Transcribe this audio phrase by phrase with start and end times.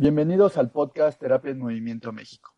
[0.00, 2.54] Bienvenidos al podcast Terapia en Movimiento México.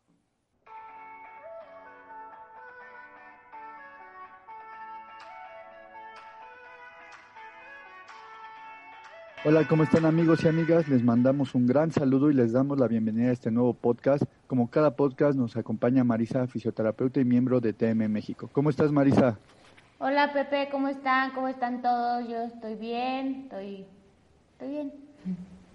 [9.47, 10.87] Hola, ¿cómo están amigos y amigas?
[10.89, 14.25] Les mandamos un gran saludo y les damos la bienvenida a este nuevo podcast.
[14.47, 18.51] Como cada podcast nos acompaña Marisa, fisioterapeuta y miembro de TM México.
[18.52, 19.38] ¿Cómo estás Marisa?
[19.99, 21.30] Hola Pepe, ¿cómo están?
[21.30, 22.29] ¿Cómo están todos?
[22.29, 23.87] Yo estoy bien, estoy,
[24.52, 24.93] estoy bien.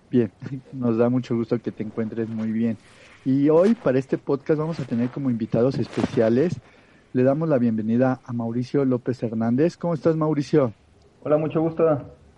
[0.09, 0.31] Bien,
[0.73, 2.77] nos da mucho gusto que te encuentres muy bien.
[3.23, 6.59] Y hoy para este podcast vamos a tener como invitados especiales.
[7.13, 9.77] Le damos la bienvenida a Mauricio López Hernández.
[9.77, 10.73] ¿Cómo estás Mauricio?
[11.23, 11.83] Hola, mucho gusto.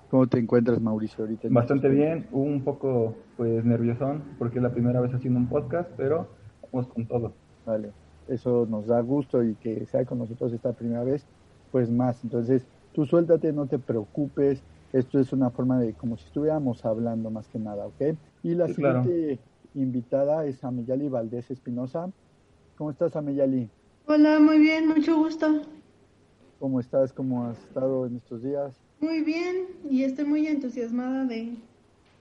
[0.10, 1.50] ¿Cómo te encuentras Mauricio ahorita?
[1.52, 6.30] Bastante bien, un poco pues nerviosón porque es la primera vez haciendo un podcast, pero
[6.72, 7.34] vamos con todo.
[7.66, 7.92] Vale,
[8.30, 11.26] eso nos da gusto y que sea con nosotros esta primera vez,
[11.72, 12.24] pues más.
[12.24, 17.30] Entonces, tú suéltate, no te preocupes, esto es una forma de como si estuviéramos hablando
[17.30, 18.16] más que nada, ¿ok?
[18.44, 19.40] Y la siguiente
[19.76, 22.10] invitada es Ameyali Valdés Espinosa.
[22.78, 23.70] ¿Cómo estás, Ameyali?
[24.06, 25.62] Hola, muy bien, mucho gusto.
[26.60, 27.12] ¿Cómo estás?
[27.14, 28.74] ¿Cómo has estado en estos días?
[29.00, 31.54] Muy bien, y estoy muy entusiasmada de,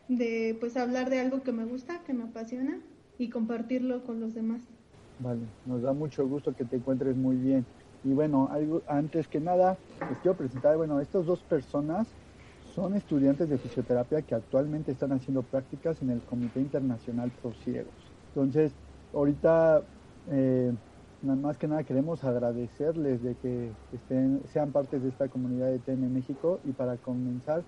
[0.09, 2.79] de pues hablar de algo que me gusta, que me apasiona
[3.19, 4.61] y compartirlo con los demás.
[5.21, 7.65] Vale, nos da mucho gusto que te encuentres muy bien.
[8.05, 9.79] Y bueno, algo, antes que nada,
[10.11, 12.07] les quiero presentar, bueno, estas dos personas
[12.77, 17.95] son estudiantes de fisioterapia que actualmente están haciendo prácticas en el Comité Internacional Pro Ciegos.
[18.35, 18.71] Entonces,
[19.15, 19.81] ahorita,
[20.31, 20.75] eh,
[21.23, 26.13] más que nada queremos agradecerles de que estén, sean parte de esta comunidad de TN
[26.13, 27.63] México y para comenzar,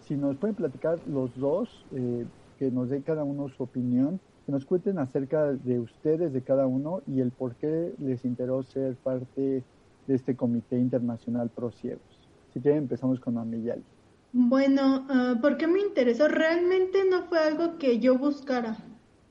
[0.00, 2.26] si nos pueden platicar los dos, eh,
[2.58, 6.66] que nos den cada uno su opinión, que nos cuenten acerca de ustedes, de cada
[6.66, 9.62] uno y el por qué les interesó ser parte
[10.08, 12.28] de este Comité Internacional Pro Ciegos.
[12.52, 13.84] Si quieren, empezamos con Amiyali.
[14.32, 16.28] Bueno, uh, ¿por qué me interesó?
[16.28, 18.76] Realmente no fue algo que yo buscara,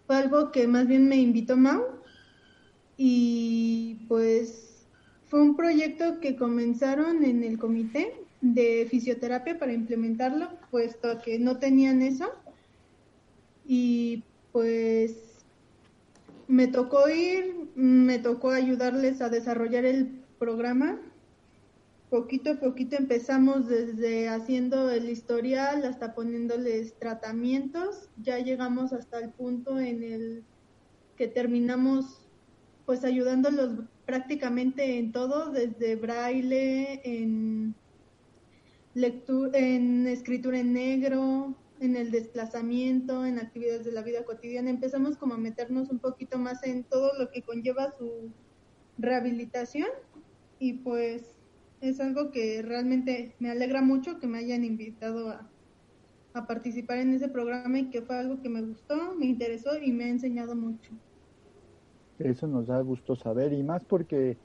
[0.06, 1.84] fue algo que más bien me invitó Mau.
[2.98, 4.86] Y pues
[5.28, 11.60] fue un proyecto que comenzaron en el comité de fisioterapia para implementarlo, puesto que no
[11.60, 12.30] tenían eso.
[13.66, 15.46] Y pues
[16.50, 20.08] me tocó ir, me tocó ayudarles a desarrollar el
[20.40, 21.00] programa
[22.10, 28.10] poquito a poquito empezamos desde haciendo el historial hasta poniéndoles tratamientos.
[28.22, 30.44] Ya llegamos hasta el punto en el
[31.18, 32.26] que terminamos
[32.86, 37.76] pues ayudándolos prácticamente en todo, desde braille, en
[38.96, 44.72] lectura, en escritura en negro, en el desplazamiento, en actividades de la vida cotidiana.
[44.72, 48.32] Empezamos como a meternos un poquito más en todo lo que conlleva su
[48.98, 49.90] rehabilitación
[50.58, 51.39] y pues
[51.82, 55.50] es algo que realmente me alegra mucho que me hayan invitado a,
[56.48, 60.06] participar en ese programa y que fue algo que me gustó, me interesó y me
[60.06, 60.92] ha enseñado mucho.
[62.18, 64.38] Eso nos da gusto saber y más porque,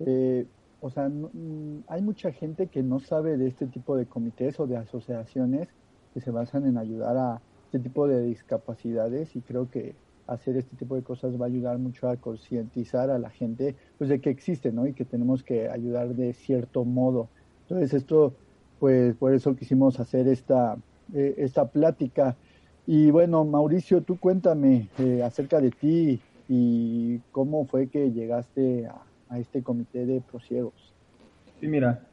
[0.00, 0.46] eh,
[0.80, 4.66] o sea, mm, hay mucha gente que no sabe de este tipo de comités o
[4.66, 5.68] de asociaciones
[6.14, 10.76] que se basan en ayudar a este tipo de discapacidades y creo que hacer este
[10.76, 14.30] tipo de cosas va a ayudar mucho a concientizar a la gente pues de que
[14.30, 14.86] existe, ¿no?
[14.86, 17.28] Y que tenemos que ayudar de cierto modo.
[17.62, 18.34] Entonces esto,
[18.78, 20.76] pues por eso quisimos hacer esta,
[21.14, 22.36] eh, esta plática.
[22.86, 29.02] Y bueno, Mauricio, tú cuéntame eh, acerca de ti y cómo fue que llegaste a,
[29.38, 30.94] este comité de prosiegos.
[31.58, 32.06] Sí, mira,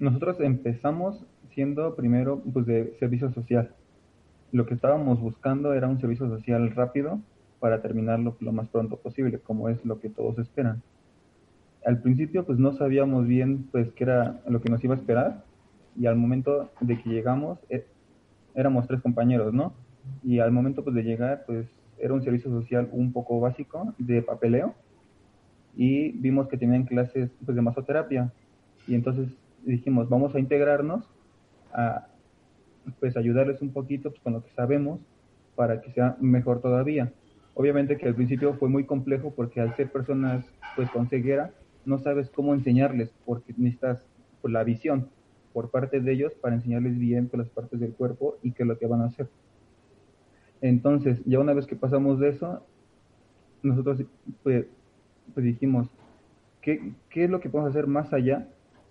[0.00, 3.72] nosotros empezamos siendo primero pues de servicio social
[4.52, 7.20] lo que estábamos buscando era un servicio social rápido
[7.60, 10.82] para terminarlo lo más pronto posible, como es lo que todos esperan.
[11.84, 15.44] Al principio pues no sabíamos bien pues qué era lo que nos iba a esperar
[15.96, 17.86] y al momento de que llegamos eh,
[18.54, 19.72] éramos tres compañeros, ¿no?
[20.22, 21.66] Y al momento pues de llegar pues
[21.98, 24.74] era un servicio social un poco básico de papeleo
[25.76, 28.32] y vimos que tenían clases pues de masoterapia
[28.86, 29.28] y entonces
[29.64, 31.04] dijimos vamos a integrarnos
[31.72, 32.06] a,
[32.98, 35.00] pues ayudarles un poquito pues, con lo que sabemos
[35.54, 37.12] para que sea mejor todavía.
[37.54, 40.44] Obviamente que al principio fue muy complejo porque al ser personas
[40.76, 41.52] pues con ceguera
[41.84, 44.06] no sabes cómo enseñarles porque necesitas
[44.40, 45.08] pues, la visión
[45.52, 48.68] por parte de ellos para enseñarles bien pues, las partes del cuerpo y qué es
[48.68, 49.28] lo que van a hacer.
[50.60, 52.62] Entonces, ya una vez que pasamos de eso,
[53.62, 54.02] nosotros
[54.42, 54.66] pues,
[55.34, 55.88] pues dijimos,
[56.60, 58.48] ¿qué, ¿qué, es lo que podemos hacer más allá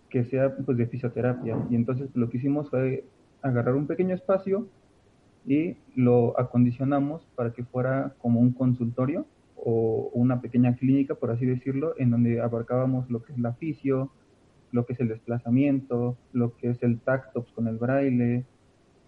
[0.09, 1.57] que sea pues de fisioterapia?
[1.69, 3.05] Y entonces lo que hicimos fue
[3.41, 4.67] agarrar un pequeño espacio
[5.45, 9.25] y lo acondicionamos para que fuera como un consultorio
[9.55, 14.11] o una pequeña clínica, por así decirlo, en donde abarcábamos lo que es la fisio,
[14.71, 18.45] lo que es el desplazamiento, lo que es el tacto con el braille,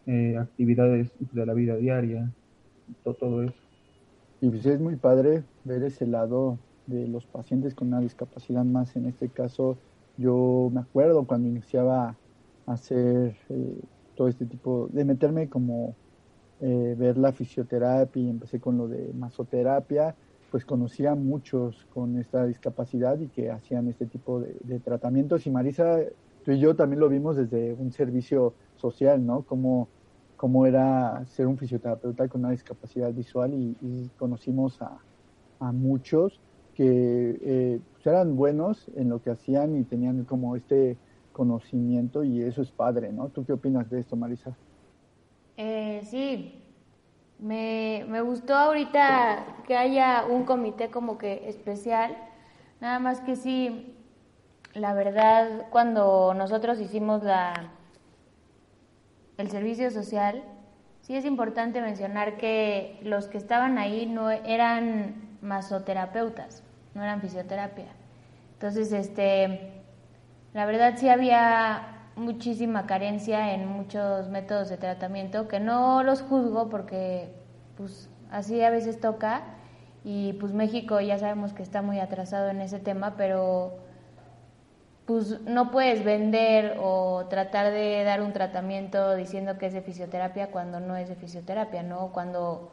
[0.08, 2.32] eh, actividades de la vida diaria,
[3.04, 3.62] todo, todo eso.
[4.42, 6.58] Y pues es muy padre ver ese lado
[6.88, 8.96] de los pacientes con una discapacidad más.
[8.96, 9.78] En este caso,
[10.18, 12.16] yo me acuerdo cuando iniciaba
[12.66, 13.80] a hacer eh,
[14.22, 15.96] todo este tipo, de meterme como
[16.60, 20.14] eh, ver la fisioterapia y empecé con lo de masoterapia,
[20.52, 25.48] pues conocía a muchos con esta discapacidad y que hacían este tipo de, tratamientos.
[25.48, 26.02] Y Marisa,
[26.46, 29.42] tú y yo también lo vimos desde un servicio social, ¿no?
[29.42, 29.88] Como
[30.38, 35.00] cómo era ser un fisioterapeuta con una discapacidad visual y, conocimos a,
[35.72, 36.40] muchos
[36.76, 40.96] que eh, pues eran buenos en lo que hacían y tenían como este
[41.32, 43.30] conocimiento y eso es padre, ¿no?
[43.30, 44.56] ¿Tú qué opinas de esto, Marisa?
[45.58, 46.64] Eh, sí,
[47.40, 52.16] me, me gustó ahorita que haya un comité como que especial,
[52.80, 53.96] nada más que sí,
[54.74, 57.72] la verdad, cuando nosotros hicimos la
[59.42, 60.44] el servicio social,
[61.02, 66.64] sí es importante mencionar que los que estaban ahí no eran masoterapeutas,
[66.94, 67.88] no eran fisioterapia.
[68.54, 69.81] Entonces, este,
[70.54, 76.70] la verdad sí había muchísima carencia en muchos métodos de tratamiento que no los juzgo
[76.70, 77.34] porque
[77.78, 79.44] pues así a veces toca
[80.04, 83.78] y pues México ya sabemos que está muy atrasado en ese tema, pero
[85.06, 90.52] pues no puedes vender o tratar de dar un tratamiento diciendo que es de fisioterapia
[90.52, 92.12] cuando no es de fisioterapia, ¿no?
[92.12, 92.72] Cuando,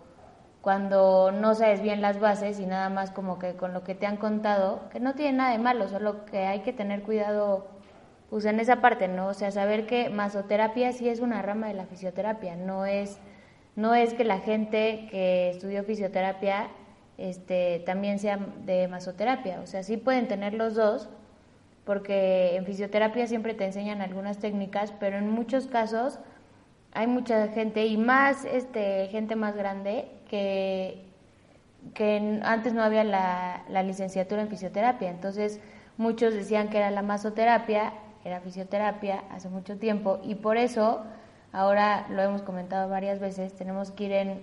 [0.63, 4.07] cuando no sabes bien las bases y nada más como que con lo que te
[4.07, 7.69] han contado, que no tiene nada de malo, solo que hay que tener cuidado
[8.31, 9.29] pues en esa parte, ¿no?
[9.29, 13.19] O sea, saber que masoterapia sí es una rama de la fisioterapia, no es,
[13.77, 16.69] no es que la gente que estudió fisioterapia
[17.17, 21.09] este, también sea de masoterapia, o sea, sí pueden tener los dos,
[21.85, 26.19] porque en fisioterapia siempre te enseñan algunas técnicas, pero en muchos casos
[26.93, 31.05] hay mucha gente y más este gente más grande que,
[31.95, 35.61] que antes no había la, la licenciatura en fisioterapia, entonces
[35.97, 37.93] muchos decían que era la masoterapia,
[38.25, 41.03] era fisioterapia hace mucho tiempo y por eso
[41.53, 44.43] ahora lo hemos comentado varias veces, tenemos que ir en,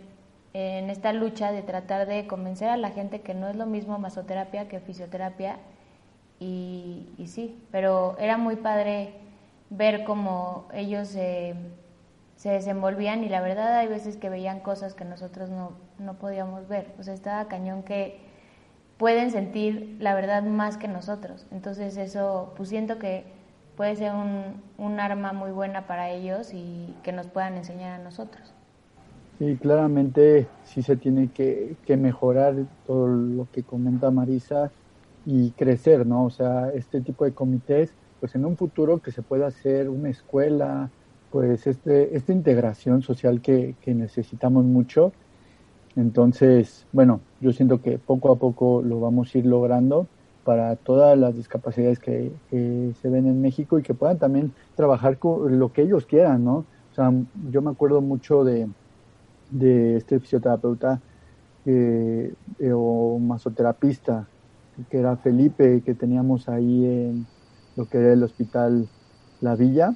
[0.53, 3.99] en esta lucha de tratar de convencer a la gente que no es lo mismo
[3.99, 5.57] masoterapia que fisioterapia
[6.39, 9.13] y, sí, pero era muy padre
[9.69, 11.15] ver cómo ellos
[12.45, 16.67] se desenvolvían y la verdad hay veces que veían cosas que nosotros no, no podíamos
[16.67, 16.93] ver.
[16.99, 18.19] O sea, estaba cañón que
[18.99, 21.47] pueden sentir la verdad más que nosotros.
[21.49, 23.25] Entonces eso, pues siento que
[23.75, 28.03] puede ser un, un arma muy buena para ellos y que nos puedan enseñar a
[28.03, 28.53] nosotros.
[29.39, 34.71] Sí, claramente sí se tiene que, que mejorar todo lo que comenta Marisa
[35.23, 36.25] y crecer, ¿no?
[36.25, 40.11] O sea, este tipo de comités, pues en un futuro que se pueda hacer una
[40.11, 40.93] escuela,
[41.35, 45.11] pues este, esta integración social que, que necesitamos mucho.
[45.97, 50.07] Entonces, bueno, yo siento que poco a poco lo vamos a ir logrando
[50.45, 55.59] para todas las discapacidades que, se ven en México y que puedan también trabajar con
[55.59, 56.59] lo que ellos quieran, ¿no?
[56.93, 57.11] O sea,
[57.51, 58.69] yo me acuerdo mucho de,
[59.51, 61.01] de este fisioterapeuta
[61.65, 62.33] eh,
[62.73, 64.25] o masoterapista
[64.89, 67.25] que era Felipe, que teníamos ahí en
[67.75, 68.87] lo que era el hospital
[69.41, 69.95] La Villa,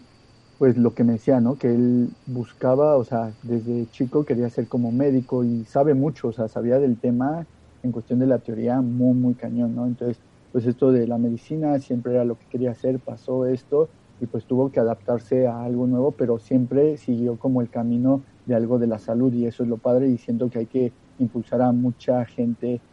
[0.60, 1.58] pues lo que me decía, ¿no?
[1.58, 6.34] Que él buscaba, o sea, desde chico quería ser como médico y sabe mucho, o
[6.34, 7.48] sea, sabía del tema
[7.82, 9.88] en cuestión de la teoría muy, muy cañón, ¿no?
[9.88, 14.28] Entonces, pues esto de la medicina siempre era lo que quería hacer, pasó esto y
[14.28, 18.80] pues tuvo que adaptarse a algo nuevo, pero siempre siguió como el camino de algo
[18.80, 21.72] de la salud y eso es lo padre y siento que hay que impulsar a
[21.72, 22.84] mucha gente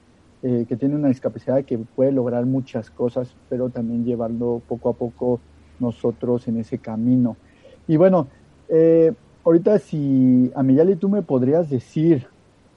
[0.43, 4.97] eh, que tiene una discapacidad que puede lograr muchas cosas, pero también llevarlo poco a
[4.97, 5.43] poco
[5.79, 7.41] nosotros en ese camino.
[7.89, 8.29] Y bueno,
[8.69, 9.13] eh,
[9.45, 12.27] ahorita si Amiyali tú me podrías decir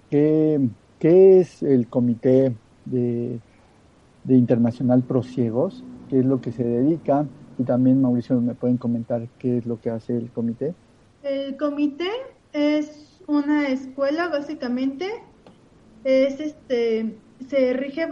[0.10, 0.60] qué,
[1.00, 2.54] qué es el comité
[2.86, 3.40] de,
[4.24, 7.26] de Internacional Prosiegos, qué es lo que se dedica,
[7.58, 10.74] y también Mauricio me pueden comentar qué es lo que hace el comité.
[11.24, 12.10] El comité
[12.54, 15.08] es una escuela básicamente,
[16.04, 17.16] es este
[17.48, 18.08] se rige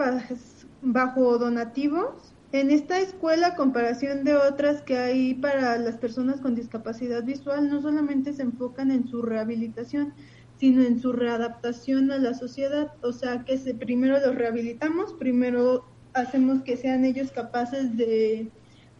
[0.82, 2.34] bajo donativos.
[2.54, 7.70] En esta escuela, a comparación de otras que hay para las personas con discapacidad visual,
[7.70, 10.14] no solamente se enfocan en su rehabilitación,
[10.58, 12.94] sino en su readaptación a la sociedad.
[13.02, 18.50] O sea, que se, primero los rehabilitamos, primero hacemos que sean ellos capaces de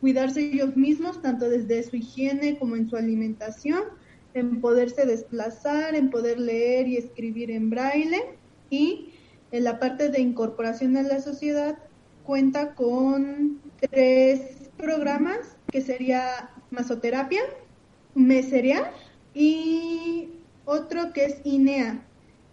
[0.02, 3.82] cuidarse ellos mismos, tanto desde su higiene como en su alimentación,
[4.34, 8.38] en poderse desplazar, en poder leer y escribir en braille
[8.70, 9.14] y
[9.52, 11.78] en la parte de incorporación a la sociedad
[12.28, 17.40] cuenta con tres programas que sería masoterapia,
[18.16, 18.92] meserear
[19.34, 20.28] y
[20.66, 22.02] otro que es INEA,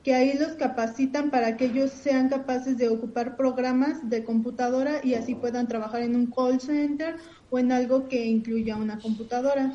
[0.04, 5.14] que ahí los capacitan para que ellos sean capaces de ocupar programas de computadora y
[5.14, 7.16] así puedan trabajar en un call center
[7.50, 9.72] o en algo que incluya una computadora.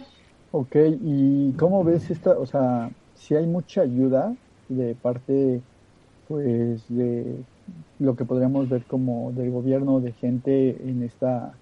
[0.52, 4.34] Ok, ¿y cómo ves esta, o sea, si hay mucha ayuda
[4.70, 5.62] de parte,
[6.30, 7.44] pues, de
[8.00, 11.60] lo que podríamos ver como del gobierno, de gente en esta,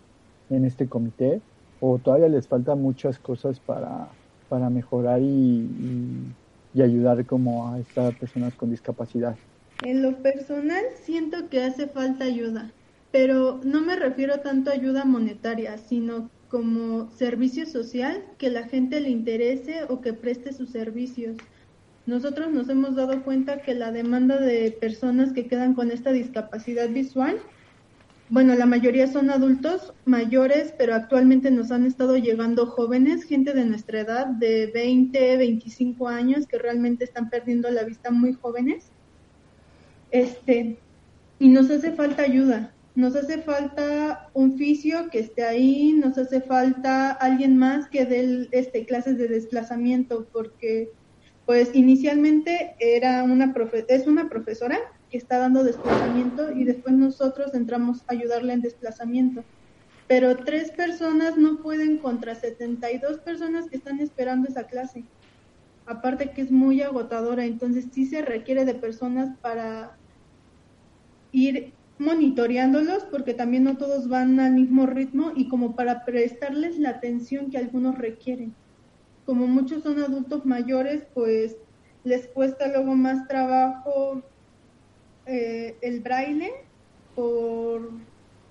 [0.50, 1.42] en este comité,
[1.80, 4.10] o todavía les falta muchas cosas para,
[4.50, 6.34] para mejorar y
[6.78, 9.36] y ayudar como a estas personas con discapacidad?
[9.84, 12.72] En lo personal siento que hace falta ayuda,
[13.12, 19.00] pero no me refiero tanto a ayuda monetaria, sino como servicio social que la gente
[19.00, 21.36] le interese o que preste sus servicios.
[22.08, 26.90] Nosotros nos hemos dado cuenta que la demanda de personas que quedan con esta discapacidad
[26.90, 27.40] visual
[28.30, 33.64] bueno, la mayoría son adultos mayores, pero actualmente nos han estado llegando jóvenes, gente de
[33.64, 38.92] nuestra edad, de 20, 25 años, que realmente están perdiendo la vista muy jóvenes.
[40.12, 40.78] Este,
[41.40, 46.42] y nos hace falta ayuda, nos hace falta un fisio que esté ahí, nos hace
[46.42, 50.90] falta alguien más que dé este, clases de desplazamiento, porque
[51.48, 53.56] pues inicialmente era una
[53.88, 59.46] es una profesora que está dando desplazamiento y después nosotros entramos a ayudarle en desplazamiento.
[60.10, 65.06] Pero tres personas no pueden contra 72 personas que están esperando esa clase.
[65.86, 69.98] Aparte que es muy agotadora, entonces sí se requiere de personas para
[71.32, 76.90] ir monitoreándolos porque también no todos van al mismo ritmo y como para prestarles la
[76.90, 78.54] atención que algunos requieren.
[79.28, 81.58] Como muchos son adultos mayores, pues
[82.06, 84.24] les cuesta luego más trabajo
[85.26, 86.54] eh, el braille
[87.14, 87.92] por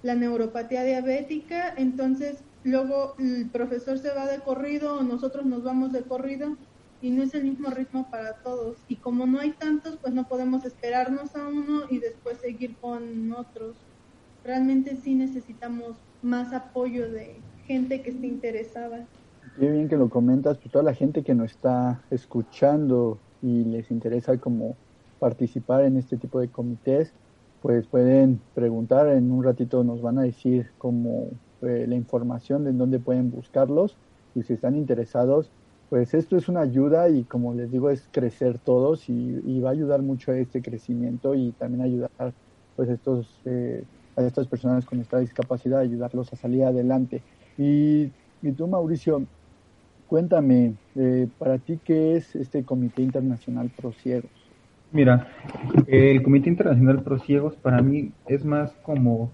[0.03, 5.93] la neuropatía diabética, entonces luego el profesor se va de corrido o nosotros nos vamos
[5.93, 6.59] de corrido
[7.01, 8.77] y no es el mismo ritmo para todos.
[8.87, 13.33] Y como no hay tantos, pues no podemos esperarnos a uno y después seguir con
[13.33, 13.79] otros.
[14.45, 19.07] Realmente sí necesitamos más apoyo de gente que esté interesada.
[19.59, 23.91] Qué bien que lo comentas, pues toda la gente que nos está escuchando y les
[23.91, 24.77] interesa como
[25.19, 27.15] participar en este tipo de comités,
[27.63, 31.31] pues pueden preguntar, en un ratito nos van a decir como
[31.63, 33.97] eh, la información de dónde pueden buscarlos
[34.35, 35.51] y si están interesados,
[35.89, 39.73] pues esto es una ayuda y como les digo es crecer todos y, va a
[39.73, 42.11] ayudar mucho a este crecimiento y también ayudar
[42.77, 43.85] pues estos eh,
[44.17, 47.23] a estas personas con esta discapacidad ayudarlos a salir adelante.
[47.57, 49.25] Y, y tú Mauricio
[50.09, 54.31] cuéntame eh, para ti qué es este Comité Internacional Pro Ciegos
[54.93, 55.29] Mira,
[55.89, 59.31] el Comité Internacional Pro Ciegos para mí es más como,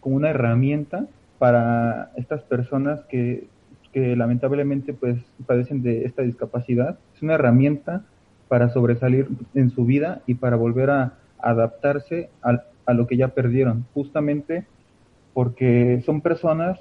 [0.00, 1.06] como una herramienta
[1.38, 3.46] para estas personas que,
[3.92, 6.98] que lamentablemente pues padecen de esta discapacidad.
[7.14, 8.04] Es una herramienta
[8.48, 13.28] para sobresalir en su vida y para volver a adaptarse a, a lo que ya
[13.28, 14.66] perdieron, justamente
[15.34, 16.80] porque son personas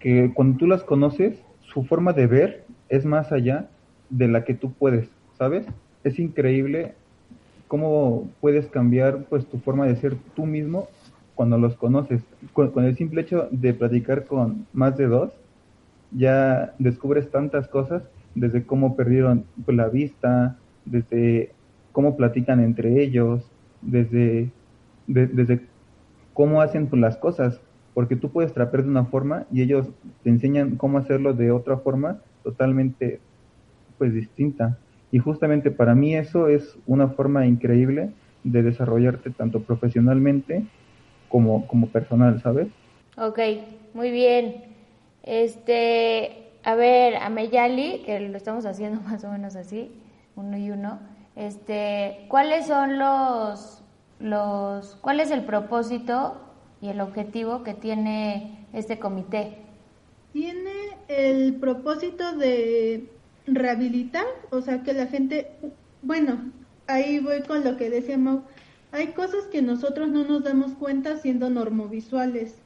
[0.00, 3.68] que cuando tú las conoces, su forma de ver es más allá
[4.10, 5.66] de la que tú puedes, ¿sabes?
[6.04, 6.94] Es increíble
[7.68, 10.88] cómo puedes cambiar pues tu forma de ser tú mismo
[11.34, 12.22] cuando los conoces.
[12.52, 15.32] Con, el simple hecho de platicar con más de dos,
[16.10, 18.02] ya descubres tantas cosas,
[18.34, 21.52] desde cómo perdieron pues, la vista, desde
[21.92, 23.44] cómo platican entre ellos,
[23.82, 24.50] desde,
[25.06, 25.60] desde
[26.32, 27.60] cómo hacen pues, las cosas,
[27.94, 29.86] porque tú puedes trapear de una forma y ellos
[30.22, 33.20] te enseñan cómo hacerlo de otra forma totalmente
[33.98, 34.78] pues distinta.
[35.10, 38.10] Y justamente para mí eso es una forma increíble
[38.44, 40.64] de desarrollarte tanto profesionalmente
[41.28, 42.68] como, como personal, ¿sabes?
[43.16, 43.38] Ok,
[43.94, 44.64] muy bien.
[45.22, 49.90] Este, a ver, a Meyali, que lo estamos haciendo más o menos así,
[50.36, 51.00] uno y uno,
[51.36, 53.82] este, ¿cuáles son los,
[54.20, 56.47] los, cuál es el propósito
[56.80, 59.56] y el objetivo que tiene este comité?
[60.32, 63.10] Tiene el propósito de
[63.46, 65.50] rehabilitar, o sea, que la gente,
[66.02, 66.52] bueno,
[66.86, 68.42] ahí voy con lo que decía Mau,
[68.92, 72.56] hay cosas que nosotros no nos damos cuenta siendo normovisuales.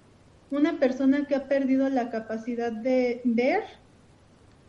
[0.50, 3.64] Una persona que ha perdido la capacidad de ver,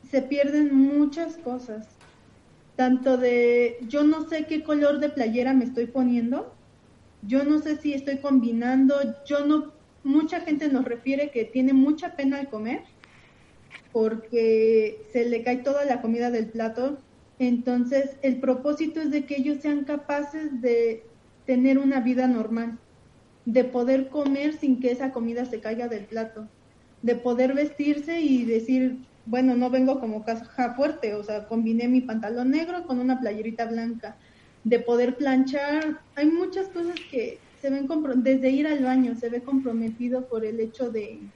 [0.10, 1.88] se pierden muchas cosas.
[2.76, 6.53] tanto de yo no sé qué color de playera me estoy poniendo,
[7.28, 12.16] yo no sé si estoy combinando, yo no, mucha gente nos refiere que tiene mucha
[12.16, 12.82] pena al comer
[13.92, 16.98] porque se le cae toda la comida del plato.
[17.40, 21.06] Entonces, el propósito es de que ellos sean capaces de
[21.46, 22.80] tener una vida normal,
[23.46, 26.48] de poder comer sin que esa comida se caiga del plato,
[27.02, 32.02] de poder vestirse y decir, bueno, no vengo como caja fuerte, o sea, combiné mi
[32.02, 34.18] pantalón negro con una playerita blanca,
[34.64, 36.02] de poder planchar.
[36.16, 40.60] Hay muchas cosas que se ven, desde ir al baño, se ve comprometido por el
[40.60, 41.32] hecho de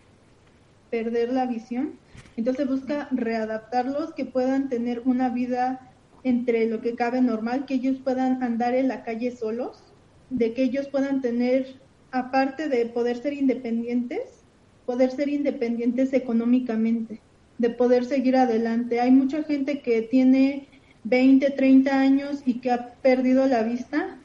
[0.90, 2.00] perder la visión.
[2.36, 5.80] Entonces busca readaptarlos, que puedan tener una vida
[6.24, 9.94] entre lo que cabe normal, que ellos puedan andar en la calle solos,
[10.30, 11.82] de que ellos puedan tener,
[12.12, 14.46] aparte de poder ser independientes,
[14.86, 17.24] poder ser independientes económicamente
[17.58, 19.00] de poder seguir adelante.
[19.00, 20.70] Hay mucha gente que tiene
[21.10, 24.18] 20, 30 años y que ha perdido la vista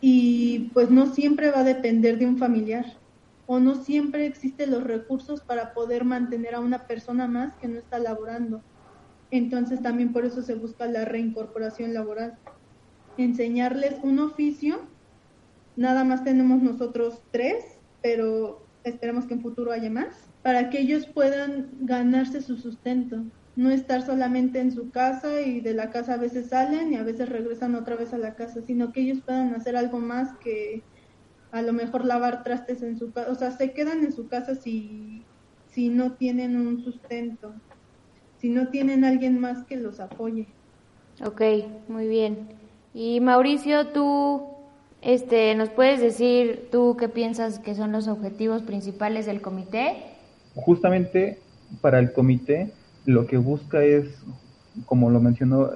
[0.00, 2.84] y pues no siempre va a depender de un familiar
[3.46, 7.78] o no siempre existen los recursos para poder mantener a una persona más que no
[7.78, 8.60] está laborando.
[9.30, 12.36] Entonces también por eso se busca la reincorporación laboral.
[13.16, 14.80] Enseñarles un oficio,
[15.76, 17.64] nada más tenemos nosotros tres,
[18.02, 23.24] pero esperemos que en futuro haya más para que ellos puedan ganarse su sustento,
[23.56, 27.02] no estar solamente en su casa y de la casa a veces salen y a
[27.02, 30.84] veces regresan otra vez a la casa, sino que ellos puedan hacer algo más que
[31.52, 34.54] a lo mejor lavar trastes en su casa, o sea, se quedan en su casa
[34.54, 35.24] si,
[35.68, 37.54] si no tienen un sustento,
[38.38, 40.46] si no tienen alguien más que los apoye.
[41.24, 41.40] Ok,
[41.88, 42.48] muy bien.
[42.92, 44.42] Y Mauricio, tú
[45.00, 49.94] este, ¿nos puedes decir tú qué piensas que son los objetivos principales del comité?
[50.56, 51.38] justamente
[51.80, 52.72] para el comité
[53.06, 54.06] lo que busca es,
[54.84, 55.70] como lo mencionó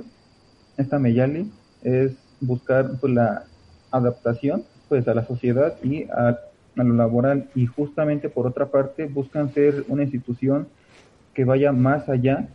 [0.76, 1.50] esta Meyali,
[1.82, 3.44] es buscar pues, la
[3.90, 6.38] adaptación pues a la sociedad y a,
[6.74, 10.68] lo laboral y justamente por otra parte buscan ser una institución
[11.34, 12.48] que vaya más allá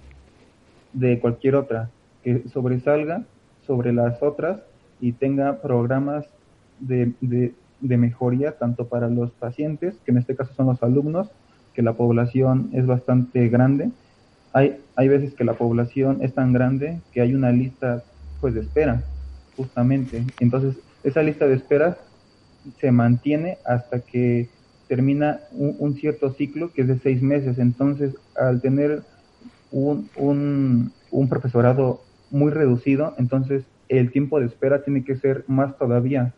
[0.93, 1.89] de cualquier otra,
[2.23, 3.23] que sobresalga
[3.67, 4.61] sobre las otras
[4.99, 6.25] y tenga programas
[6.79, 11.29] de, de mejoría tanto para los pacientes, que en este caso son los alumnos,
[11.73, 13.91] que la población es bastante grande.
[14.55, 18.05] Hay, hay veces que la población es tan grande que hay una lista
[18.39, 19.03] pues de espera,
[19.57, 20.23] justamente.
[20.39, 21.97] Entonces, esa lista de espera
[22.79, 24.47] se mantiene hasta que
[24.87, 27.59] termina un, cierto ciclo que es de seis meses.
[27.59, 29.01] Entonces, al tener
[29.73, 31.99] un, un, un profesorado
[32.31, 36.33] muy reducido, entonces el tiempo de espera tiene que ser más todavía,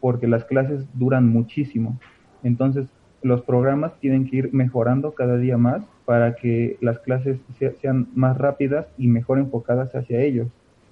[0.00, 2.00] porque las clases duran muchísimo.
[2.42, 2.88] Entonces,
[3.22, 7.38] los programas tienen que ir mejorando cada día más para que las clases
[7.80, 10.48] sean más rápidas y mejor enfocadas hacia ellos.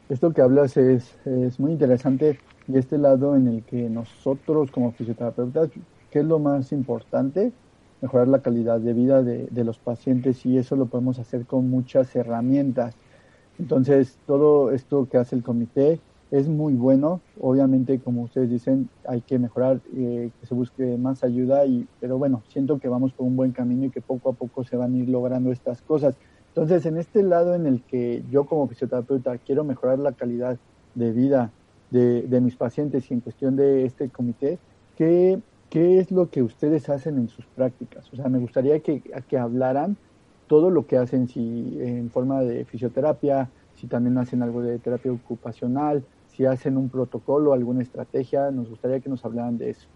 [0.09, 4.93] Esto que hablas es, es muy interesante y este lado en el que nosotros como
[4.93, 5.71] fisioterapeutas,
[6.11, 7.53] ¿qué es lo más importante?
[8.01, 11.69] Mejorar la calidad de vida de, de los pacientes y eso lo podemos hacer con
[11.69, 12.95] muchas herramientas.
[13.59, 17.21] Entonces, todo esto que hace el comité es muy bueno.
[17.41, 22.19] Obviamente, como ustedes dicen, hay que mejorar, eh, que se busque más ayuda, y, pero
[22.19, 24.95] bueno, siento que vamos por un buen camino y que poco a poco se van
[24.95, 26.17] a ir logrando estas cosas.
[26.49, 30.59] Entonces, en este lado en el que yo como fisioterapeuta quiero mejorar la calidad
[30.95, 31.53] de vida
[31.91, 34.59] de, de mis pacientes y en cuestión de este comité,
[34.97, 38.13] ¿qué, ¿qué es lo que ustedes hacen en sus prácticas?
[38.13, 39.97] O sea, me gustaría que, que hablaran
[40.49, 45.13] todo lo que hacen, si en forma de fisioterapia, si también hacen algo de terapia
[45.13, 49.89] ocupacional, si hacen un protocolo, alguna estrategia, nos gustaría que nos hablaran de eso.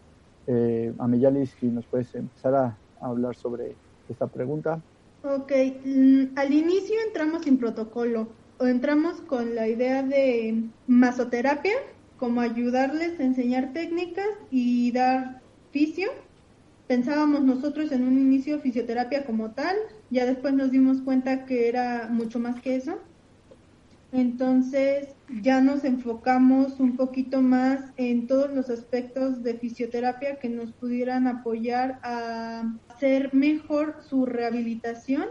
[0.46, 3.76] Eh, Ameyalis, si nos puedes empezar a, hablar sobre
[4.08, 4.80] esta pregunta.
[5.22, 5.52] Ok,
[5.84, 11.74] mm, al inicio entramos sin protocolo, o entramos con la idea de masoterapia,
[12.16, 16.08] como ayudarles a enseñar técnicas y dar fisio.
[16.86, 19.76] Pensábamos nosotros en un inicio fisioterapia como tal,
[20.08, 22.98] ya después nos dimos cuenta que era mucho más que eso
[24.14, 25.08] entonces
[25.42, 31.26] ya nos enfocamos un poquito más en todos los aspectos de fisioterapia que nos pudieran
[31.26, 35.24] apoyar a hacer mejor su rehabilitación,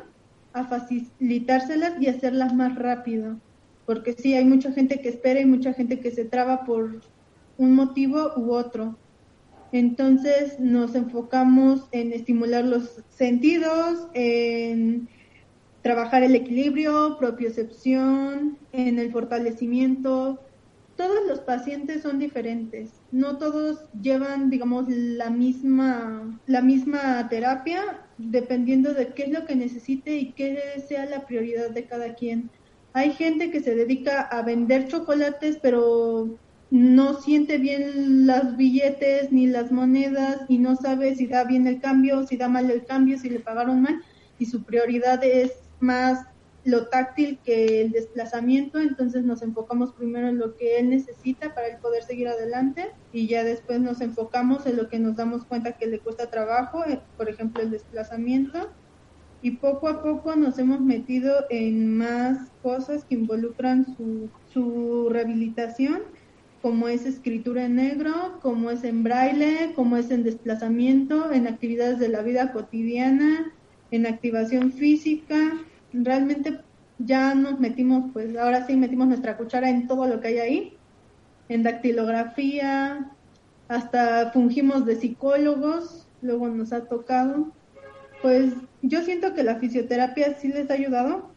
[0.52, 3.40] a facilitárselas y hacerlas más rápido.
[3.86, 7.00] Porque sí, hay mucha gente que espera y mucha gente que se traba por
[7.58, 8.98] un motivo u otro.
[9.72, 15.08] Entonces nos enfocamos en estimular los sentidos, en
[15.84, 20.40] trabajar el equilibrio, propiocepción, en el fortalecimiento.
[20.96, 28.94] Todos los pacientes son diferentes, no todos llevan, digamos, la misma, la misma terapia, dependiendo
[28.94, 32.50] de qué es lo que necesite y qué sea la prioridad de cada quien.
[32.94, 36.38] Hay gente que se dedica a vender chocolates, pero
[36.70, 41.82] no siente bien los billetes ni las monedas y no sabe si da bien el
[41.82, 44.00] cambio, si da mal el cambio, si le pagaron mal
[44.40, 45.52] y su prioridad es
[45.84, 46.26] más
[46.66, 51.68] lo táctil que el desplazamiento, entonces nos enfocamos primero en lo que él necesita para
[51.68, 55.74] él poder seguir adelante y ya después nos enfocamos en lo que nos damos cuenta
[55.74, 58.70] que le cuesta trabajo, eh, por ejemplo el desplazamiento.
[59.42, 66.04] Y poco a poco nos hemos metido en más cosas que involucran su, su rehabilitación,
[66.62, 72.00] como es escritura en negro, como es en braille, como es en desplazamiento, en actividades
[72.00, 73.52] de la vida cotidiana,
[73.92, 75.58] en activación física,
[75.94, 76.60] realmente
[77.00, 80.78] ya nos metimos, pues ahora sí metimos nuestra cuchara en todo lo que hay ahí,
[81.50, 83.12] en dactilografía,
[83.68, 87.52] hasta fungimos de psicólogos, luego nos ha tocado.
[88.22, 91.32] Pues yo siento que la fisioterapia sí les ha ayudado.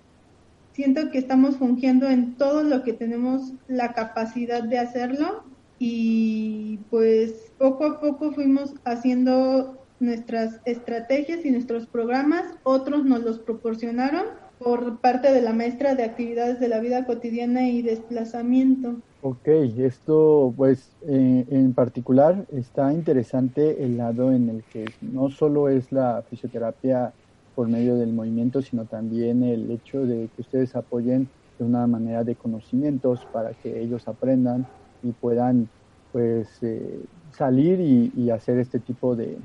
[0.73, 5.45] Siento que estamos fungiendo en todo lo que tenemos la capacidad de hacerlo
[5.79, 13.39] y pues poco a poco fuimos haciendo nuestras estrategias y nuestros programas, otros nos los
[13.39, 14.27] proporcionaron
[14.67, 18.97] por parte de la maestra de actividades de la vida cotidiana y desplazamiento.
[19.21, 25.69] Ok, esto pues eh, en particular está interesante el lado en el que no solo
[25.69, 27.15] es la fisioterapia
[27.55, 32.25] por medio del movimiento, sino también el hecho de que ustedes apoyen de una manera
[32.25, 34.67] de conocimientos para que ellos aprendan
[35.01, 35.71] y puedan
[36.11, 39.39] pues eh, salir y, hacer este tipo de,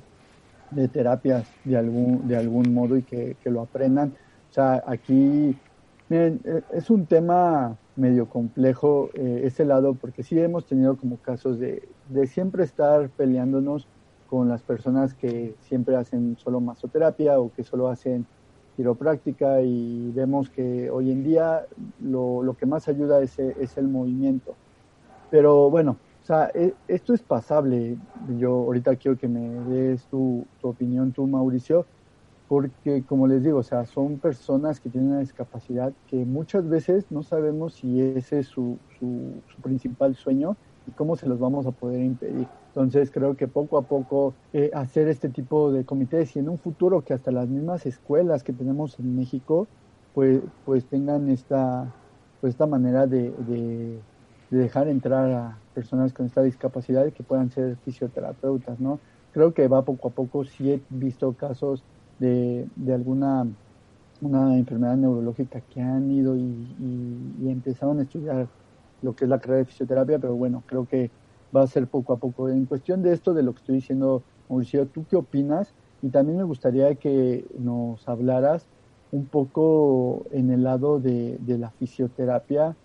[0.91, 4.15] terapias de algún, de algún modo y que lo aprendan
[4.51, 5.55] o sea, aquí,
[6.09, 11.15] miren, eh, es un tema medio complejo eh, ese lado, porque sí hemos tenido como
[11.15, 13.87] casos de, de siempre estar peleándonos
[14.29, 18.25] con las personas que siempre hacen solo masoterapia o que solo hacen
[18.75, 21.65] quiropráctica y vemos que hoy en día
[22.01, 24.53] lo, lo que más ayuda es, es, el movimiento.
[25.29, 27.97] Pero bueno, o sea, e, esto es pasable.
[28.37, 31.85] Yo ahorita quiero que me des tu, tu opinión, tú Mauricio
[32.51, 37.05] porque como les digo, o sea, son personas que tienen una discapacidad que muchas veces
[37.09, 41.71] no sabemos si ese es su, su, principal sueño y cómo se los vamos a
[41.71, 42.45] poder impedir.
[42.67, 46.57] Entonces creo que poco a poco eh, hacer este tipo de comités y en un
[46.57, 49.65] futuro que hasta las mismas escuelas que tenemos en México
[50.13, 51.89] pues, pues tengan esta,
[52.41, 53.97] pues esta manera de, de,
[54.49, 58.99] de dejar entrar a personas con esta discapacidad que puedan ser fisioterapeutas, ¿no?
[59.31, 61.85] Creo que va poco a poco, sí he visto casos
[62.21, 63.47] de, alguna
[64.21, 68.47] una enfermedad neurológica que han ido y, empezaron a estudiar
[69.01, 71.09] lo que es la carrera de fisioterapia, pero bueno, creo que
[71.55, 72.49] va a ser poco a poco.
[72.49, 75.73] En cuestión de esto, de lo que estoy diciendo, Mauricio, ¿tú qué opinas?
[76.03, 78.67] Y también me gustaría que nos hablaras
[79.11, 82.75] un poco en el lado de, de la fisioterapia,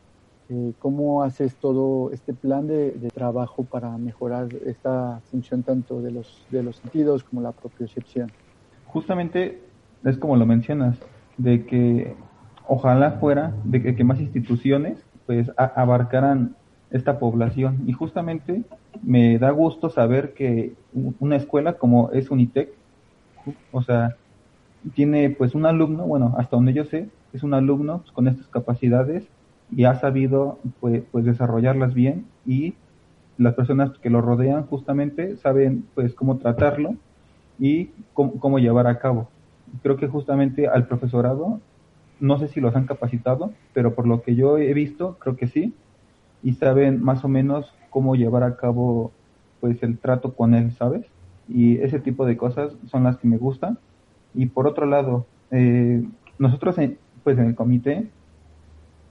[0.49, 6.13] eh, cómo haces todo este plan de, de, trabajo para mejorar esta función tanto de
[6.13, 8.31] los, de los sentidos como la propiocepción
[8.87, 9.61] justamente
[10.05, 10.99] es como lo mencionas,
[11.37, 12.15] de que
[12.67, 16.55] ojalá fuera de que, más instituciones pues abarcaran
[16.91, 17.83] esta población.
[17.87, 18.63] Y justamente
[19.03, 20.75] me da gusto saber que
[21.21, 22.71] una escuela como es Unitec,
[23.73, 24.17] o sea,
[24.95, 28.47] tiene pues un alumno, bueno, hasta donde yo sé, es un alumno pues, con estas
[28.49, 29.27] capacidades
[29.75, 32.75] y ha sabido pues, pues desarrollarlas bien y
[33.37, 36.95] las personas que lo rodean justamente saben pues cómo tratarlo
[37.59, 39.29] y cómo, llevar a cabo.
[39.83, 41.61] Creo que justamente al profesorado,
[42.21, 45.47] no sé si los han capacitado, pero por lo que yo he visto, creo que
[45.47, 45.75] sí,
[46.43, 49.13] y saben más o menos cómo llevar a cabo
[49.61, 51.07] pues el trato con él, ¿sabes?
[51.49, 53.79] Y ese tipo de cosas son las que me gustan.
[54.35, 56.05] Y por otro lado, eh,
[56.39, 58.09] nosotros en, pues en el comité,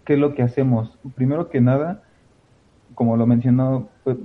[0.06, 0.98] ¿qué es lo que hacemos?
[1.16, 2.04] Primero que nada,
[2.94, 4.18] como lo mencionó pues,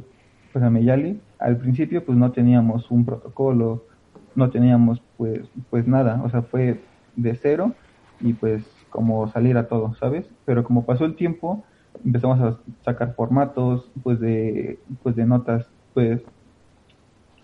[0.53, 3.85] pues a Meyali, al principio pues no teníamos un protocolo,
[4.35, 6.81] no teníamos pues, pues nada, o sea, fue
[7.17, 7.73] de cero
[8.21, 10.29] y pues como salir a todo, ¿sabes?
[10.45, 11.65] Pero como pasó el tiempo,
[12.05, 16.23] empezamos a sacar formatos, pues de, pues de notas, pues,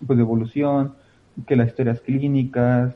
[0.05, 0.93] pues de evolución,
[1.45, 2.95] que las historias clínicas,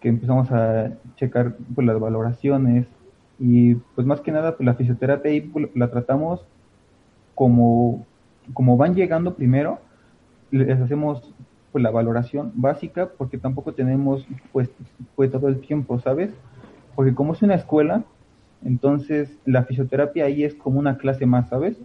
[0.00, 2.86] que empezamos a checar pues las valoraciones
[3.38, 6.44] y pues más que nada pues la fisioterapia pues, la tratamos
[7.34, 8.06] como,
[8.52, 9.78] como van llegando primero,
[10.50, 11.34] les hacemos
[11.76, 14.70] pues la valoración básica porque tampoco tenemos pues,
[15.14, 16.30] pues todo el tiempo, ¿sabes?
[16.94, 18.02] Porque como es una escuela,
[18.64, 21.76] entonces la fisioterapia ahí es como una clase más, ¿sabes?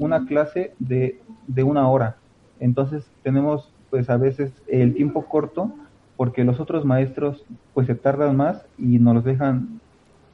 [0.00, 2.16] Una clase de, de una hora.
[2.58, 5.70] Entonces tenemos pues a veces el tiempo corto
[6.16, 9.78] porque los otros maestros pues se tardan más y nos los dejan,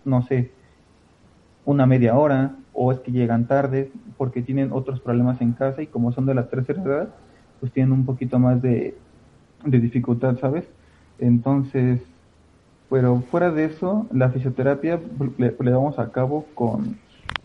[0.07, 0.53] no sé,
[1.67, 5.87] una media hora o es que llegan tarde porque tienen otros problemas en casa y
[5.87, 7.09] como son de la tercera edad,
[7.61, 8.95] pues tienen un poquito más de,
[9.65, 10.65] de dificultad, ¿sabes?
[11.19, 12.01] Entonces,
[12.91, 15.01] pero fuera de eso, la fisioterapia
[15.39, 16.97] le, le damos a cabo con,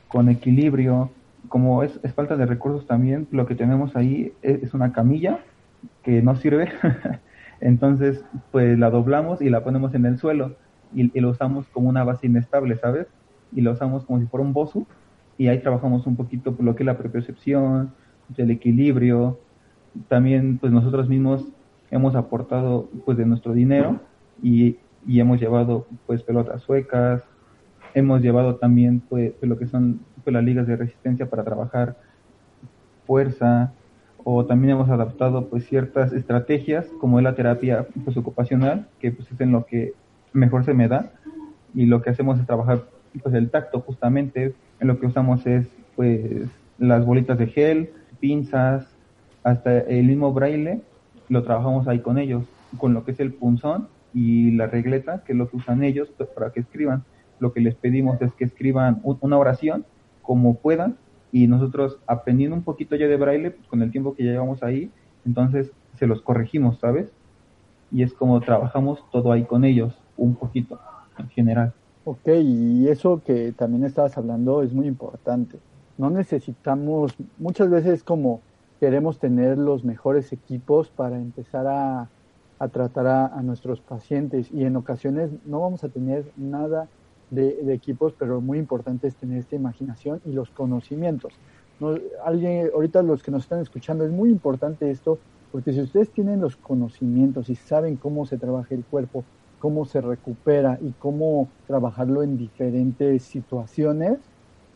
[0.08, 1.10] con equilibrio,
[1.48, 5.40] como es, es, falta de recursos también, lo que tenemos ahí es, una camilla
[6.04, 6.72] que no sirve,
[7.62, 10.56] entonces pues la doblamos y la ponemos en el suelo
[10.94, 13.08] y, lo usamos como una base inestable, ¿sabes?
[13.54, 14.86] Y lo usamos como si fuera un bosu
[15.38, 17.94] y ahí trabajamos un poquito por lo que es la propiocepción,
[18.38, 19.40] el equilibrio,
[20.08, 21.46] también pues nosotros mismos
[21.90, 24.00] hemos aportado pues de nuestro dinero
[24.42, 27.24] y, y hemos llevado pues pelotas suecas,
[27.94, 31.98] hemos llevado también pues, lo que son pues, las ligas de resistencia para trabajar
[33.06, 33.74] fuerza
[34.24, 39.32] o también hemos adaptado pues ciertas estrategias como es la terapia pues ocupacional que pues
[39.32, 39.94] es en lo que
[40.32, 41.12] mejor se me da
[41.74, 42.84] y lo que hacemos es trabajar
[43.22, 48.91] pues el tacto justamente en lo que usamos es pues las bolitas de gel pinzas
[49.44, 50.82] hasta el mismo braille
[51.30, 52.44] lo trabajamos ahí con ellos
[52.78, 56.10] con lo que es el punzón y la regleta que es lo que usan ellos
[56.36, 57.04] para que escriban
[57.40, 59.84] lo que les pedimos es que escriban una oración
[60.22, 60.96] como puedan
[61.32, 64.64] y nosotros aprendiendo un poquito ya de braille pues, con el tiempo que ya llevamos
[64.64, 64.92] ahí,
[65.26, 67.12] entonces se los corregimos, ¿sabes?
[67.92, 70.80] Y es como trabajamos todo ahí con ellos, un poquito
[71.18, 71.74] en general.
[72.06, 75.58] Ok, y eso que también estabas hablando es muy importante.
[75.98, 78.42] No necesitamos, muchas veces como
[78.82, 82.10] queremos tener los mejores equipos para empezar a,
[82.58, 86.88] a tratar a, nuestros pacientes y en ocasiones no vamos a tener nada
[87.30, 91.32] de, equipos, pero muy importante es tener esta imaginación y los conocimientos.
[91.80, 91.94] No,
[92.26, 95.20] alguien, ahorita los que nos están escuchando, es muy importante esto,
[95.52, 99.24] porque si ustedes tienen los conocimientos y saben cómo se trabaja el cuerpo,
[99.60, 104.18] cómo se recupera y cómo trabajarlo en diferentes situaciones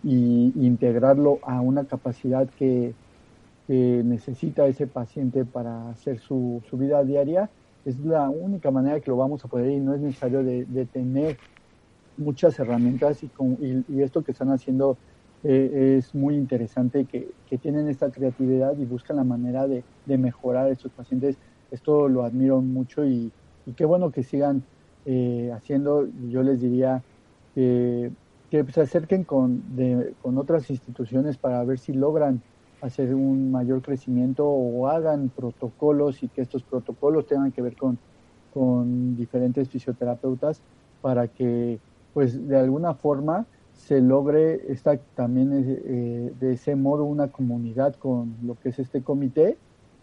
[0.04, 2.94] y, integrarlo a una capacidad que,
[3.68, 7.50] que, necesita ese paciente para hacer su, su, vida diaria,
[7.86, 11.38] es la única manera que lo vamos a poder y no es necesario de, tener
[12.18, 14.98] muchas herramientas y, con, y, esto que están haciendo
[15.44, 20.18] eh, es muy interesante, que, que, tienen esta creatividad y buscan la manera de, de,
[20.18, 21.38] mejorar a estos pacientes.
[21.72, 23.32] Esto lo admiro mucho y,
[23.66, 24.64] y qué bueno que sigan
[25.06, 26.08] eh, haciendo.
[26.30, 27.04] Yo les diría
[27.54, 28.12] que,
[28.50, 32.42] que se acerquen con, de, con otras instituciones para ver si logran
[32.86, 37.98] hacer un mayor crecimiento o hagan protocolos y que estos protocolos tengan que ver con,
[38.54, 40.62] con diferentes fisioterapeutas
[41.02, 41.80] para que
[42.14, 48.36] pues de alguna forma se logre esta, también eh, de ese modo una comunidad con
[48.44, 49.58] lo que es este comité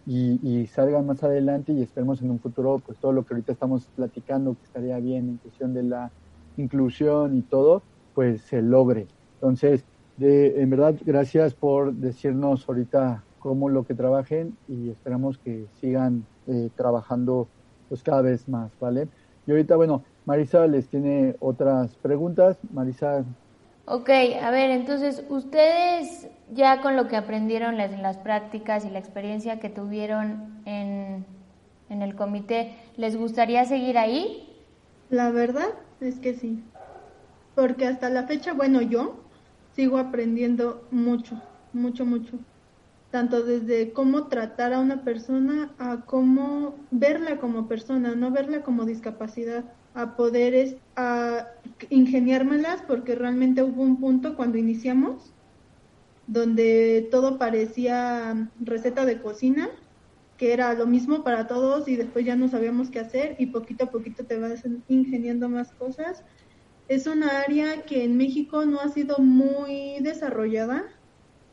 [0.05, 3.87] y salgan más adelante y esperemos en un futuro pues todo lo que ahorita estamos
[3.95, 6.11] platicando que estaría bien en cuestión de la
[6.57, 9.07] inclusión y todo pues se logre.
[9.35, 9.85] Entonces
[10.17, 16.25] de, en verdad gracias por decirnos ahorita cómo lo que trabajen y esperamos que sigan
[16.47, 17.49] eh, trabajando
[17.89, 19.09] pues cada vez más vale
[19.47, 22.59] y ahorita bueno Marisa les tiene otras preguntas.
[22.73, 23.25] Marisa.
[23.87, 29.01] Ok, a ver, entonces ustedes ya con lo que aprendieron en las prácticas y la
[29.01, 31.27] experiencia que tuvieron en,
[31.91, 34.49] en el comité, ¿les gustaría seguir ahí?
[35.11, 35.71] La verdad
[36.01, 36.63] es que sí,
[37.57, 39.17] porque hasta la fecha, bueno, yo
[39.75, 41.41] sigo aprendiendo mucho,
[41.73, 42.39] mucho, mucho
[43.13, 48.87] tanto desde cómo tratar a una persona a cómo verla como persona, no verla como
[48.87, 51.47] discapacidad a poder a
[51.91, 55.35] ingeniármelas porque realmente hubo un punto cuando iniciamos
[56.27, 59.69] donde todo parecía receta de cocina,
[60.39, 63.85] que era lo mismo para todos y después ya no sabíamos qué hacer y poquito
[63.85, 66.25] a poquito te vas ingeniando más cosas.
[66.89, 70.85] Es una área que en México no ha sido muy desarrollada,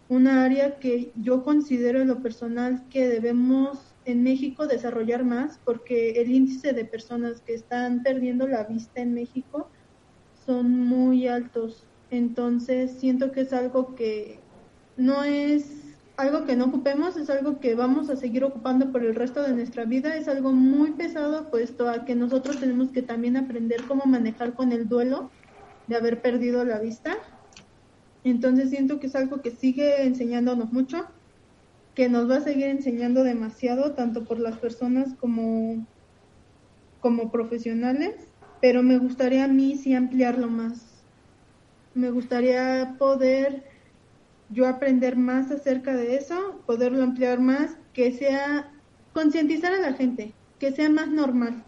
[0.10, 6.22] una área que yo considero en lo personal que debemos en México desarrollar más porque
[6.22, 9.70] el índice de personas que están perdiendo la vista en México
[10.46, 11.86] son muy altos.
[12.10, 14.40] Entonces siento que es algo que
[14.98, 15.89] no es
[16.20, 19.54] algo que no ocupemos, es algo que vamos a seguir ocupando por el resto de
[19.54, 24.04] nuestra vida, es algo muy pesado puesto a que nosotros tenemos que también aprender cómo
[24.06, 25.32] manejar con el duelo
[25.88, 27.18] de haber perdido la vista.
[28.26, 31.08] Entonces siento que es algo que sigue enseñándonos mucho
[31.96, 35.88] que nos va a seguir enseñando demasiado, tanto por las personas como,
[37.00, 38.16] como profesionales,
[38.62, 41.06] pero me gustaría a mí sí ampliarlo más.
[41.94, 43.79] Me gustaría poder
[44.50, 48.72] yo aprender más acerca de eso, poderlo ampliar más, que sea
[49.14, 51.64] concientizar a la gente, que sea más normal.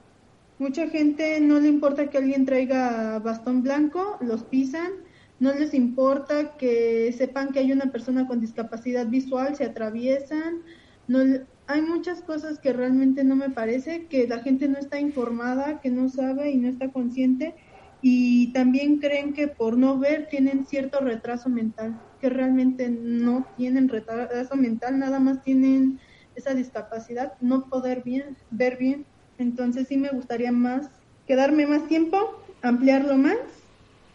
[0.59, 4.91] Mucha gente no le importa que alguien traiga bastón blanco, los pisan,
[5.39, 10.61] no les importa que sepan que hay una persona con discapacidad visual, se atraviesan,
[11.07, 11.19] no,
[11.67, 15.89] hay muchas cosas que realmente no me parece, que la gente no está informada, que
[15.89, 17.55] no sabe y no está consciente
[18.01, 23.89] y también creen que por no ver tienen cierto retraso mental, que realmente no tienen
[23.89, 25.99] retraso mental, nada más tienen
[26.35, 29.05] esa discapacidad, no poder bien, ver bien.
[29.37, 30.89] Entonces sí me gustaría más
[31.27, 33.37] quedarme más tiempo, ampliarlo más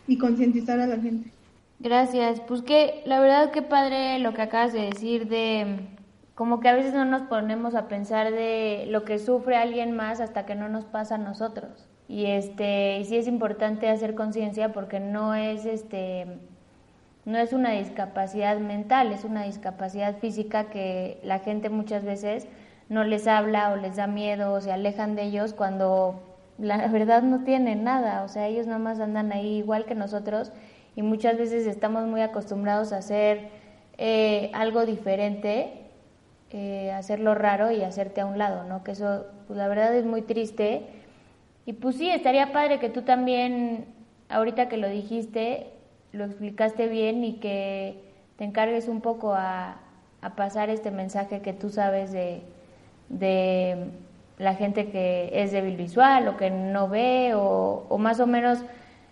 [0.07, 1.31] y concientizar a la gente.
[1.81, 2.41] Gracias.
[2.41, 5.81] Pues que la verdad que padre lo que acabas de decir de
[6.35, 10.21] como que a veces no nos ponemos a pensar de lo que sufre alguien más
[10.21, 11.89] hasta que no nos pasa a nosotros.
[12.09, 16.39] Y este y sí es importante hacer conciencia porque no es este
[17.27, 22.47] no es una discapacidad mental, es una discapacidad física que la gente muchas veces
[22.89, 26.21] no les habla o les da miedo o se alejan de ellos cuando
[26.57, 30.53] la verdad no tienen nada, o sea, ellos nomás andan ahí igual que nosotros
[30.95, 33.49] y muchas veces estamos muy acostumbrados a hacer
[33.99, 35.73] eh, algo diferente,
[36.53, 38.85] eh, hacerlo raro y hacerte a un lado, ¿no?
[38.85, 40.87] Que eso, pues la verdad es muy triste.
[41.67, 43.87] Y pues sí, estaría padre que tú también,
[44.29, 45.76] ahorita que lo dijiste,
[46.17, 48.03] lo explicaste bien y que
[48.37, 49.77] te encargues un poco a,
[50.23, 52.43] a pasar este mensaje que tú sabes de,
[53.09, 53.91] de
[54.39, 58.59] la gente que es débil visual o que no ve o, más o menos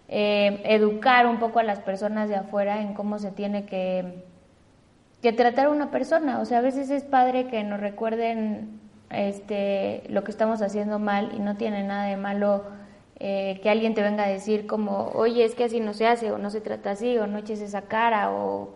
[0.09, 4.25] eh, educar un poco a las personas de afuera en cómo se tiene que,
[5.23, 6.41] que tratar a una persona.
[6.41, 11.33] O sea, a veces es padre que nos recuerden este, lo que estamos haciendo mal
[11.35, 12.65] y no tiene nada de malo
[13.27, 16.31] eh, que alguien te venga a decir como, oye, es que así no se hace
[16.31, 18.75] o no se trata así o no eches esa cara o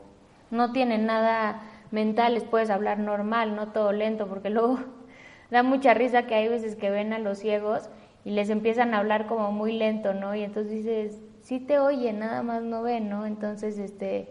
[0.51, 4.79] no tiene nada mental, les puedes hablar normal, no todo lento, porque luego
[5.51, 7.91] da mucha risa que hay veces que ven a los ciegos
[8.25, 10.35] y les empiezan a hablar como muy lento, ¿no?
[10.35, 13.27] Y entonces dices, sí te oyen, nada más no ven, ¿no?
[13.27, 14.31] Entonces, este,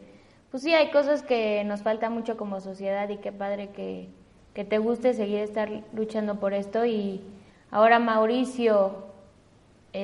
[0.50, 4.10] pues sí, hay cosas que nos falta mucho como sociedad y qué padre que,
[4.56, 6.86] que te guste seguir estar luchando por esto.
[6.86, 7.22] Y
[7.70, 9.07] ahora, Mauricio,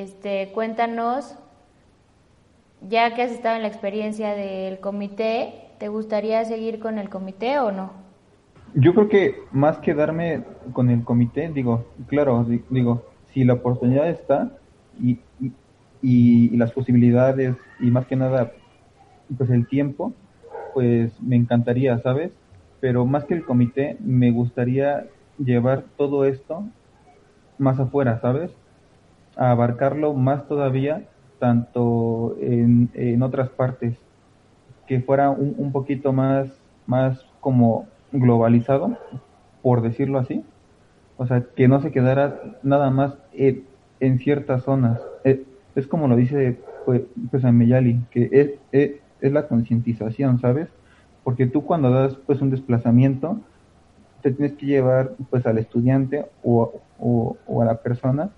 [0.02, 1.36] este, cuéntanos,
[2.90, 7.60] ya que has estado en la experiencia del comité, ¿te gustaría seguir con el comité
[7.60, 7.92] o no?
[8.74, 13.04] Yo creo que más que darme con el comité, digo, claro, digo,
[13.34, 14.52] si la oportunidad está
[15.00, 15.20] y,
[16.02, 18.52] y, las posibilidades y más que nada,
[19.38, 20.12] pues el tiempo,
[20.74, 22.32] pues me encantaría, ¿sabes?
[22.80, 25.06] Pero más que el comité, me gustaría
[25.38, 26.64] llevar todo esto
[27.60, 28.52] más afuera, ¿sabes?
[29.36, 31.04] A abarcarlo más todavía,
[31.40, 33.98] tanto en, en otras partes,
[34.88, 36.48] que fuera un, un poquito más,
[36.86, 38.98] más como globalizado,
[39.62, 40.44] por decirlo así.
[41.18, 43.66] O sea, que no se quedara nada más en,
[44.20, 45.00] ciertas zonas.
[45.24, 45.44] Eh,
[45.76, 48.92] es, como lo dice pues, pues Meyali, que es, es,
[49.22, 50.68] es la concientización, ¿sabes?
[51.24, 53.40] Porque tú cuando das pues un desplazamiento,
[54.22, 58.32] te tienes que llevar pues al estudiante o, o, a la persona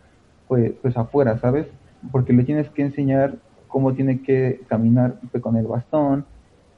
[0.47, 1.67] pues, pues afuera, ¿sabes?
[2.11, 3.35] Porque le tienes que enseñar
[3.67, 6.25] cómo tiene que caminar pues, con el bastón,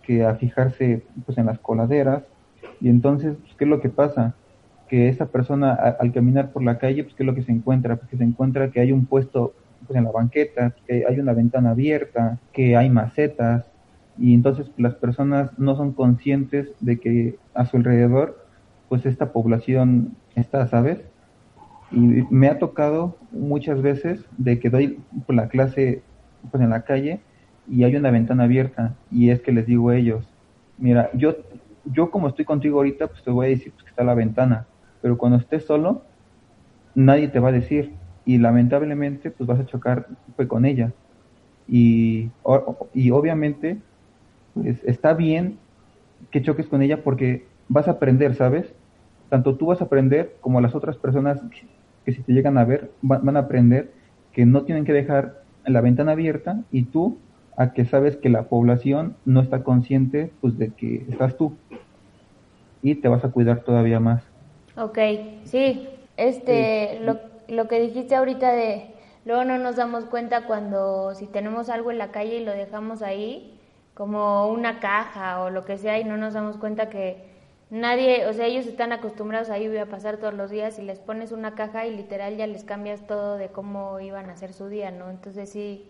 [0.03, 2.23] que a fijarse pues en las coladeras,
[2.79, 4.35] y entonces, pues, ¿qué es lo que pasa?
[4.87, 7.97] Que esa persona al caminar por la calle, pues, ¿qué es lo que se encuentra?
[7.97, 9.53] Pues que se encuentra que hay un puesto
[9.85, 13.65] pues, en la banqueta, que hay una ventana abierta, que hay macetas,
[14.17, 18.43] y entonces las personas no son conscientes de que a su alrededor,
[18.89, 20.99] pues esta población está, ¿sabes?
[21.91, 21.97] Y
[22.29, 26.01] me ha tocado muchas veces de que doy la clase
[26.51, 27.21] pues en la calle
[27.69, 30.27] y hay una ventana abierta y es que les digo a ellos,
[30.77, 31.35] mira, yo
[31.91, 34.65] yo como estoy contigo ahorita, pues te voy a decir pues, que está la ventana,
[35.01, 36.03] pero cuando estés solo,
[36.95, 37.93] nadie te va a decir
[38.25, 40.91] y lamentablemente pues vas a chocar pues, con ella.
[41.67, 42.29] Y,
[42.93, 43.77] y obviamente
[44.53, 45.57] pues está bien
[46.31, 48.73] que choques con ella porque vas a aprender, ¿sabes?
[49.29, 51.41] Tanto tú vas a aprender como las otras personas
[52.07, 53.91] que si te llegan a ver van a aprender
[54.31, 57.17] que no tienen que dejar la ventana abierta y tú
[57.57, 61.57] a que sabes que la población no está consciente pues de que estás tú.
[62.81, 64.23] Y te vas a cuidar todavía más.
[64.77, 64.99] Ok,
[65.43, 68.85] sí, este, Lo, lo que dijiste ahorita de
[69.25, 73.01] luego no nos damos cuenta cuando si tenemos algo en la calle y lo dejamos
[73.01, 73.59] ahí,
[73.95, 77.36] como una caja o lo que sea, y no nos damos cuenta que
[77.69, 80.99] nadie, o sea, ellos están acostumbrados a ir a pasar todos los días y les
[80.99, 84.67] pones una caja y literal ya les cambias todo de cómo iban a hacer su
[84.67, 85.09] día, ¿no?
[85.09, 85.89] Entonces sí,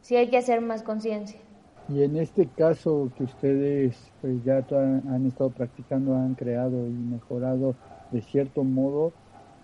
[0.00, 1.40] sí hay que hacer más conciencia.
[1.88, 7.74] Y en este caso que ustedes pues ya han estado practicando, han creado y mejorado
[8.12, 9.12] de cierto modo,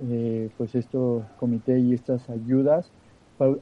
[0.00, 2.90] eh, pues esto comité y estas ayudas,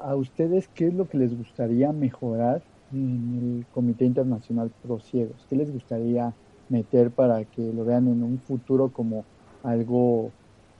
[0.00, 2.62] a ustedes qué es lo que les gustaría mejorar
[2.92, 5.44] en el Comité Internacional Pro Ciegos?
[5.48, 6.32] ¿Qué les gustaría
[6.68, 9.24] meter para que lo vean en un futuro como
[9.62, 10.30] algo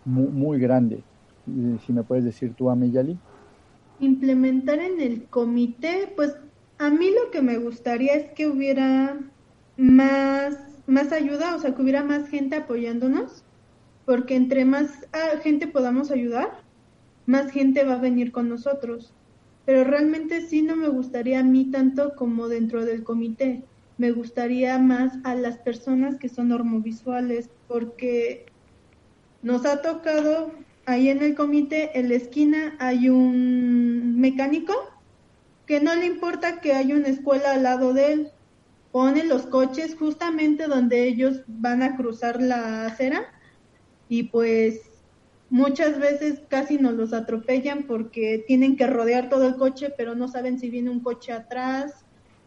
[0.05, 1.03] muy, grande?
[1.87, 3.18] Si me puedes decir tú, Ameyali.
[4.01, 6.37] Implementar en el comité, pues
[6.78, 9.18] a mí lo que me gustaría es que hubiera
[9.76, 13.45] más, más ayuda, o sea, que hubiera más gente apoyándonos,
[14.05, 16.51] porque entre más ah, gente podamos ayudar,
[17.26, 19.12] más gente va a venir con nosotros.
[19.64, 23.62] Pero realmente sí no me gustaría a mí tanto como dentro del comité.
[23.97, 28.47] Me gustaría más a las personas que son normovisuales, porque
[29.42, 30.53] nos ha tocado
[30.86, 34.74] ahí en el comité, en la esquina, hay un mecánico
[35.66, 38.28] que no le importa que haya una escuela al lado de él.
[38.92, 43.24] Pone los coches justamente donde ellos van a cruzar la acera
[44.09, 44.82] y pues
[45.51, 50.28] muchas veces casi nos los atropellan porque tienen que rodear todo el coche, pero no
[50.28, 52.03] saben si viene un coche atrás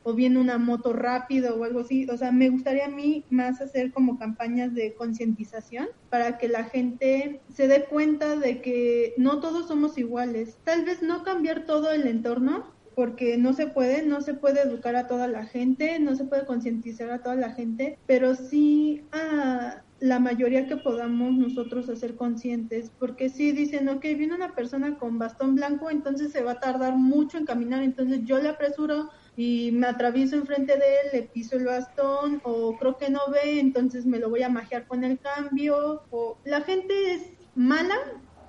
[0.08, 2.10] o viene una moto rápido o algo así.
[2.10, 6.64] O sea, me gustaría a mí más hacer como campañas de concientización para que la
[6.64, 10.58] gente se dé cuenta de que no todos somos iguales.
[10.64, 14.96] Tal vez no cambiar todo el entorno, porque no se puede, no se puede educar
[14.96, 19.84] a toda la gente, no se puede concientizar a toda la gente, pero sí a
[20.00, 25.18] la mayoría que podamos nosotros hacer conscientes, porque si dicen, ok, viene una persona con
[25.18, 29.72] bastón blanco, entonces se va a tardar mucho en caminar, entonces yo le apresuro y
[29.72, 34.06] me atravieso enfrente de él, le piso el bastón, o creo que no ve, entonces
[34.06, 37.22] me lo voy a magiar con el cambio, o la gente es
[37.56, 37.96] mala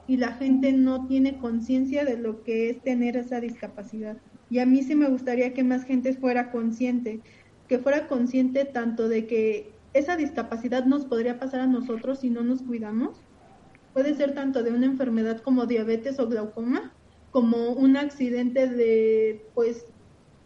[0.07, 4.17] y la gente no tiene conciencia de lo que es tener esa discapacidad.
[4.49, 7.21] Y a mí sí me gustaría que más gente fuera consciente,
[7.69, 12.43] que fuera consciente tanto de que esa discapacidad nos podría pasar a nosotros si no
[12.43, 13.21] nos cuidamos.
[13.93, 16.95] Puede ser tanto de una enfermedad como diabetes o glaucoma,
[17.31, 19.85] como un accidente de, pues,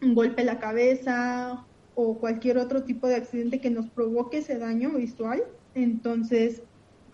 [0.03, 4.59] un golpe en la cabeza o cualquier otro tipo de accidente que nos provoque ese
[4.59, 5.42] daño visual.
[5.74, 6.62] Entonces,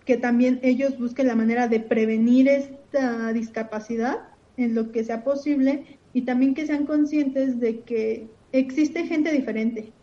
[0.05, 5.99] que también ellos busquen la manera de prevenir esta discapacidad en lo que sea posible
[6.13, 9.93] y también que sean conscientes de que existe gente diferente,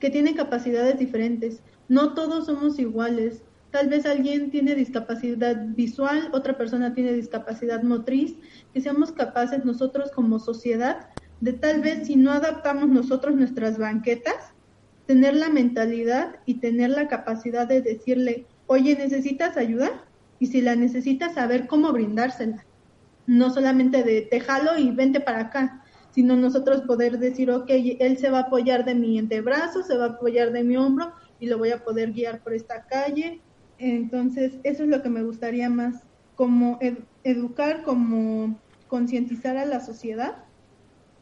[0.00, 1.62] que tiene capacidades diferentes.
[1.88, 3.44] No todos somos iguales.
[3.70, 8.36] Tal vez alguien tiene discapacidad visual, otra persona tiene discapacidad motriz,
[8.72, 11.08] que seamos capaces nosotros como sociedad
[11.40, 14.52] de tal vez si no adaptamos nosotros nuestras banquetas,
[15.06, 20.04] tener la mentalidad y tener la capacidad de decirle, oye, ¿necesitas ayuda?
[20.38, 22.64] Y si la necesitas, saber cómo brindársela.
[23.26, 28.18] No solamente de te jalo y vente para acá, sino nosotros poder decir, ok, él
[28.18, 31.46] se va a apoyar de mi antebrazo, se va a apoyar de mi hombro y
[31.46, 33.40] lo voy a poder guiar por esta calle.
[33.78, 36.02] Entonces, eso es lo que me gustaría más,
[36.34, 36.78] como
[37.22, 38.58] educar, como
[38.88, 40.45] concientizar a la sociedad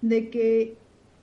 [0.09, 0.76] de que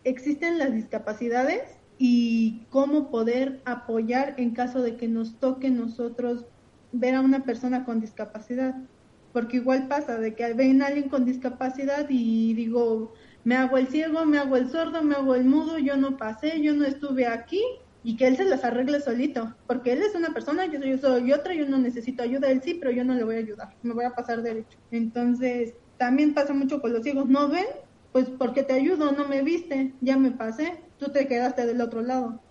[0.04, 1.62] existen las discapacidades
[2.00, 6.46] y cómo poder apoyar en caso de que nos toque nosotros
[6.92, 8.76] ver a una persona con discapacidad.
[9.34, 13.14] Porque igual pasa de que ven a alguien con discapacidad y digo,
[13.44, 16.60] me hago el ciego, me hago el sordo, me hago el mudo, yo no pasé,
[16.60, 17.62] yo no estuve aquí
[18.04, 20.98] y que él se las arregle solito, porque él es una persona, yo soy, yo
[20.98, 23.76] soy otra, yo no necesito ayuda, él sí, pero yo no le voy a ayudar,
[23.84, 24.80] me voy a pasar derecho.
[24.90, 27.68] Entonces, también pasa mucho con los ciegos, ¿no ven?
[28.12, 32.02] Pues porque te ayudo, no me viste, ya me pasé, tú te quedaste del otro
[32.02, 32.44] lado.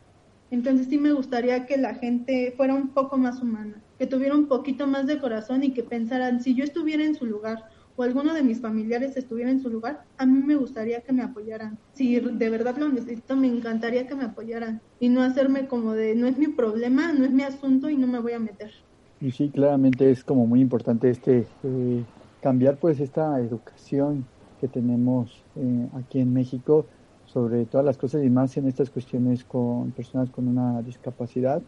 [0.51, 4.49] Entonces sí me gustaría que la gente fuera un poco más humana, que tuviera un
[4.49, 7.63] poquito más de corazón y que pensaran, si yo estuviera en su lugar
[7.95, 11.23] o alguno de mis familiares estuviera en su lugar, a mí me gustaría que me
[11.23, 11.79] apoyaran.
[11.93, 16.15] Si de verdad lo necesito, me encantaría que me apoyaran y no hacerme como de
[16.15, 18.73] no es mi problema, no es mi asunto y no me voy a meter.
[19.21, 22.07] Y sí, claramente es como muy importante este eh,
[22.41, 26.87] cambiar pues esta educación que tenemos eh, aquí en México
[27.27, 31.63] sobre todas las cosas y más en estas cuestiones con personas con una discapacidad,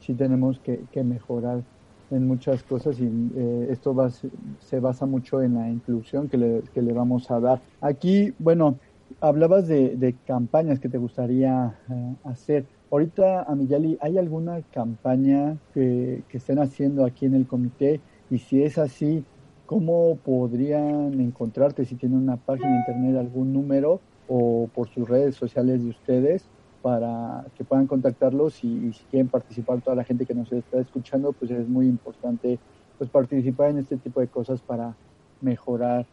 [0.00, 1.62] sí tenemos que, mejorar
[2.10, 3.04] en muchas cosas y
[3.36, 7.40] eh, esto va, se basa mucho en la inclusión que le, que le vamos a
[7.40, 7.60] dar.
[7.80, 8.78] Aquí, bueno,
[9.20, 12.66] hablabas de, de campañas que te gustaría eh, hacer.
[12.90, 18.00] Ahorita, Amiyali, ¿hay alguna campaña que, que estén haciendo aquí en el comité?
[18.30, 19.24] Y si es así,
[19.72, 21.86] ¿cómo podrían encontrarte?
[21.86, 26.44] Si tienen una página de internet, algún número o por sus redes sociales de ustedes
[26.82, 31.32] para que puedan contactarlos y, si quieren participar toda la gente que nos está escuchando,
[31.32, 32.58] pues es muy importante
[32.98, 34.94] pues participar en este tipo de cosas para
[35.40, 36.04] mejorar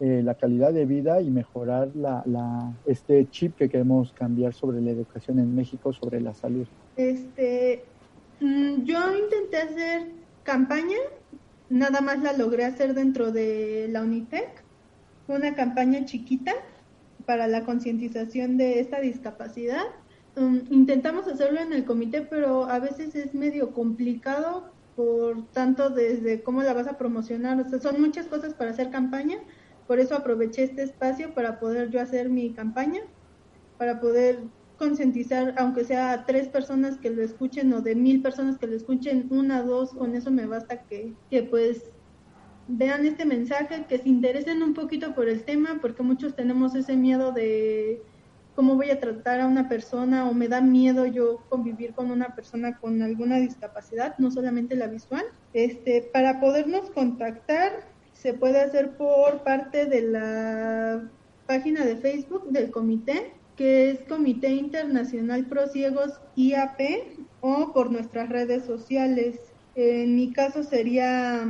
[0.00, 4.80] eh, la calidad de vida y mejorar la, la, este chip que queremos cambiar sobre
[4.80, 6.66] la educación en México, sobre la salud.
[6.96, 7.84] Este,
[8.40, 10.08] mm, yo intenté hacer
[10.42, 10.98] campaña,
[11.70, 14.62] nada más la logré hacer dentro de la Unitec,
[15.28, 16.52] una campaña chiquita
[17.26, 19.84] para la concientización de esta discapacidad.
[20.36, 26.42] Um, intentamos hacerlo en el comité, pero a veces es medio complicado por tanto desde
[26.42, 27.60] cómo la vas a promocionar.
[27.60, 29.38] O sea, son muchas cosas para hacer campaña.
[29.86, 33.00] Por eso aproveché este espacio para poder yo hacer mi campaña,
[33.78, 34.40] para poder
[34.78, 39.26] concientizar, aunque sea tres personas que lo escuchen o de mil personas que lo escuchen,
[39.30, 41.90] una, dos, con eso me basta que, que pues
[42.68, 46.96] vean este mensaje, que se interesen un poquito por el tema, porque muchos tenemos ese
[46.96, 48.02] miedo de
[48.54, 52.34] cómo voy a tratar a una persona o me da miedo yo convivir con una
[52.34, 55.24] persona con alguna discapacidad, no solamente la visual.
[55.52, 57.72] Este, para podernos contactar
[58.12, 61.10] se puede hacer por parte de la
[61.46, 66.80] página de Facebook del comité, que es Comité Internacional Pro Ciegos IAP
[67.40, 69.38] o por nuestras redes sociales.
[69.76, 71.42] En mi caso sería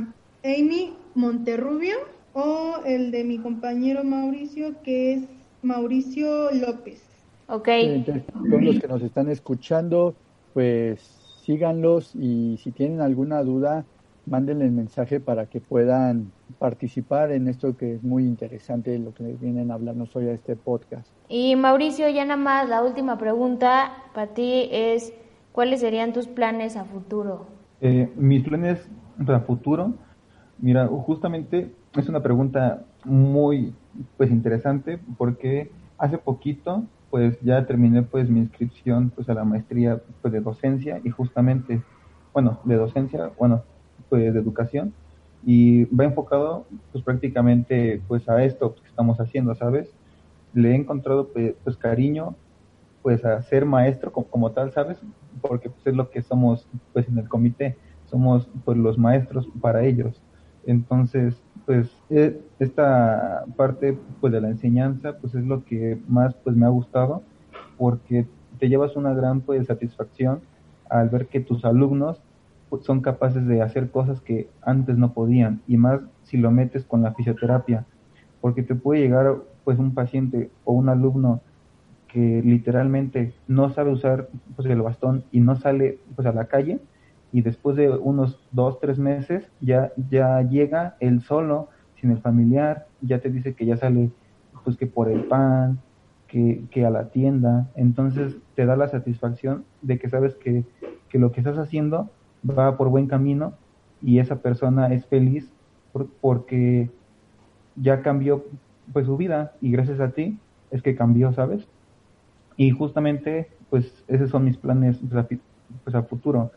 [0.43, 1.95] Amy Monterrubio
[2.33, 5.23] o el de mi compañero Mauricio, que es
[5.61, 7.01] Mauricio López.
[7.47, 7.69] Ok.
[8.05, 10.15] todos los que nos están escuchando,
[10.53, 10.99] pues
[11.43, 13.85] síganlos y si tienen alguna duda,
[14.25, 19.23] mándenle el mensaje para que puedan participar en esto que es muy interesante, lo que
[19.39, 21.07] vienen a hablarnos hoy a este podcast.
[21.27, 25.13] Y Mauricio, ya nada más, la última pregunta para ti es,
[25.51, 27.47] ¿cuáles serían tus planes a futuro?
[27.81, 28.87] Eh, mis planes
[29.25, 29.93] para futuro,
[30.59, 33.73] mira, justamente es una pregunta muy
[34.17, 40.01] pues interesante porque hace poquito pues ya terminé pues mi inscripción pues a la maestría
[40.21, 41.81] pues de docencia y justamente
[42.33, 43.63] bueno de docencia bueno
[44.09, 44.93] pues de educación
[45.45, 49.89] y va enfocado pues prácticamente pues a esto que estamos haciendo sabes
[50.55, 51.29] le he encontrado
[51.63, 52.35] pues, cariño
[53.03, 54.97] pues a ser maestro como, como, tal sabes
[55.41, 57.77] porque pues es lo que somos pues en el comité.
[58.09, 60.21] Somos pues los maestros para ellos.
[60.65, 61.35] Entonces
[61.65, 66.65] pues e, esta parte pues de la enseñanza pues es lo que más pues me
[66.65, 67.21] ha gustado
[67.77, 68.25] porque
[68.57, 70.39] te llevas una gran pues satisfacción
[70.89, 72.21] al ver que tus alumnos
[72.81, 77.01] son capaces de hacer cosas que antes no podían y más si lo metes con
[77.01, 77.85] la fisioterapia
[78.41, 81.41] porque te puede llegar pues un paciente o un alumno
[82.07, 86.79] que literalmente no sabe usar pues el bastón y no sale pues a la calle
[87.31, 92.87] y después de unos dos, tres meses ya, ya llega él solo, sin el familiar,
[93.01, 94.11] ya te dice que ya sale
[94.63, 95.79] pues que por el pan,
[96.27, 100.65] que, que a la tienda, entonces te da la satisfacción de que sabes que,
[101.09, 102.09] que lo que estás haciendo
[102.47, 103.53] va por buen camino
[104.01, 105.49] y esa persona es feliz
[106.21, 106.89] porque
[107.75, 108.45] ya cambió
[108.93, 110.37] pues su vida y gracias a ti
[110.71, 111.65] es que cambió, ¿sabes?
[112.57, 115.27] Y justamente pues esos son mis planes pues, a,
[115.83, 116.51] pues, a futuro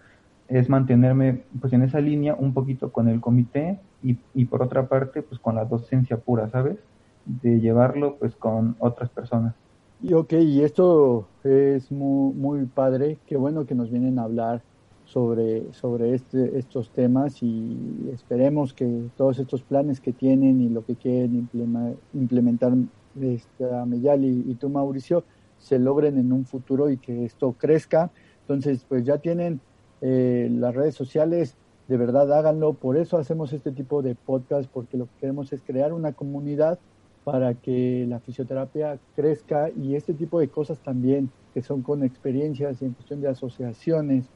[0.49, 4.89] es mantenerme pues en esa línea un poquito con el comité y, y por otra
[4.89, 6.78] parte pues con la docencia pura, ¿sabes?
[7.26, 9.55] De llevarlo pues con otras personas.
[10.01, 14.62] Y ok, y esto es muy, muy padre, qué bueno que nos vienen a hablar
[15.09, 20.84] sobre, sobre este, estos temas y esperemos que todos estos planes que tienen y lo
[20.84, 21.48] que quieren
[22.12, 22.74] implementar
[23.18, 25.24] esta Meyali y tú Mauricio
[25.56, 28.11] se logren en un futuro y que esto crezca.
[28.42, 29.61] Entonces, pues ya tienen
[30.02, 31.56] eh, las redes sociales,
[31.88, 32.74] de verdad háganlo.
[32.74, 36.78] Por eso hacemos este tipo de podcast, porque lo que queremos es crear una comunidad
[37.24, 42.82] para que la fisioterapia crezca y este tipo de cosas también, que son con experiencias
[42.82, 44.28] en cuestión de asociaciones,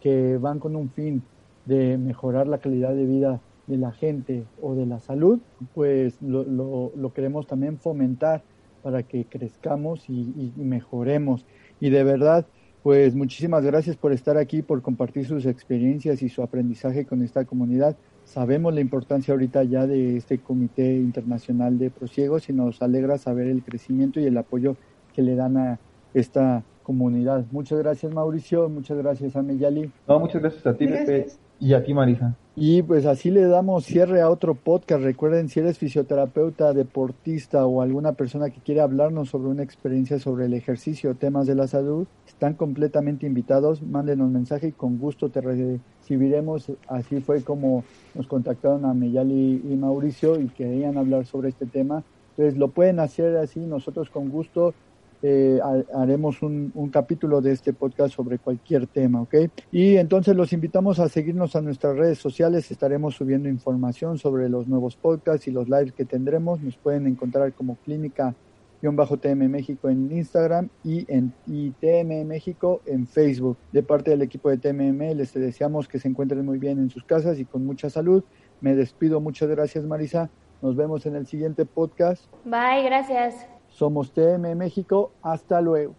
[0.00, 1.22] que van con un fin
[1.66, 5.38] de mejorar la calidad de vida de la gente o de la salud,
[5.74, 8.42] pues lo, lo, queremos también fomentar
[8.82, 11.46] para que crezcamos y, y mejoremos.
[11.78, 12.46] Y de verdad,
[12.82, 17.44] pues muchísimas gracias por estar aquí, por compartir sus experiencias y su aprendizaje con esta
[17.44, 17.96] comunidad.
[18.24, 23.48] Sabemos la importancia ahorita ya de este Comité Internacional de Prosiegos y nos alegra saber
[23.48, 24.76] el crecimiento y el apoyo
[25.14, 25.78] que le dan a
[26.14, 27.44] esta comunidad.
[27.52, 29.92] Muchas gracias Mauricio, muchas gracias a Meyali.
[30.08, 31.28] No, muchas gracias a ti Pepe
[31.60, 32.34] y a ti Marisa.
[32.56, 35.04] Y pues así le damos cierre a otro podcast.
[35.04, 40.46] Recuerden, si eres fisioterapeuta, deportista o alguna persona que quiere hablarnos sobre una experiencia sobre
[40.46, 43.82] el ejercicio o temas de la salud, están completamente invitados.
[43.82, 46.72] Mándenos mensaje y con gusto te recibiremos.
[46.88, 47.84] Así fue como
[48.16, 52.02] nos contactaron a Meyali y Mauricio y querían hablar sobre este tema.
[52.30, 54.74] Entonces lo pueden hacer así, nosotros con gusto
[55.22, 55.60] eh,
[55.94, 59.34] haremos un, capítulo de este podcast sobre cualquier tema, ¿ok?
[59.70, 64.66] Y entonces los invitamos a seguirnos a nuestras redes sociales, estaremos subiendo información sobre los
[64.66, 70.68] nuevos podcasts y los lives que tendremos, nos pueden encontrar como clínica-tm México en Instagram
[70.82, 73.58] y en y TM México en Facebook.
[73.72, 77.04] De parte del equipo de TMM les deseamos que se encuentren muy bien en sus
[77.04, 78.24] casas y con mucha salud.
[78.60, 80.30] Me despido, muchas gracias Marisa.
[80.62, 82.24] Nos vemos en el siguiente podcast.
[82.44, 83.59] Bye, gracias.
[83.80, 85.10] Somos TM México.
[85.22, 85.96] Hasta luego.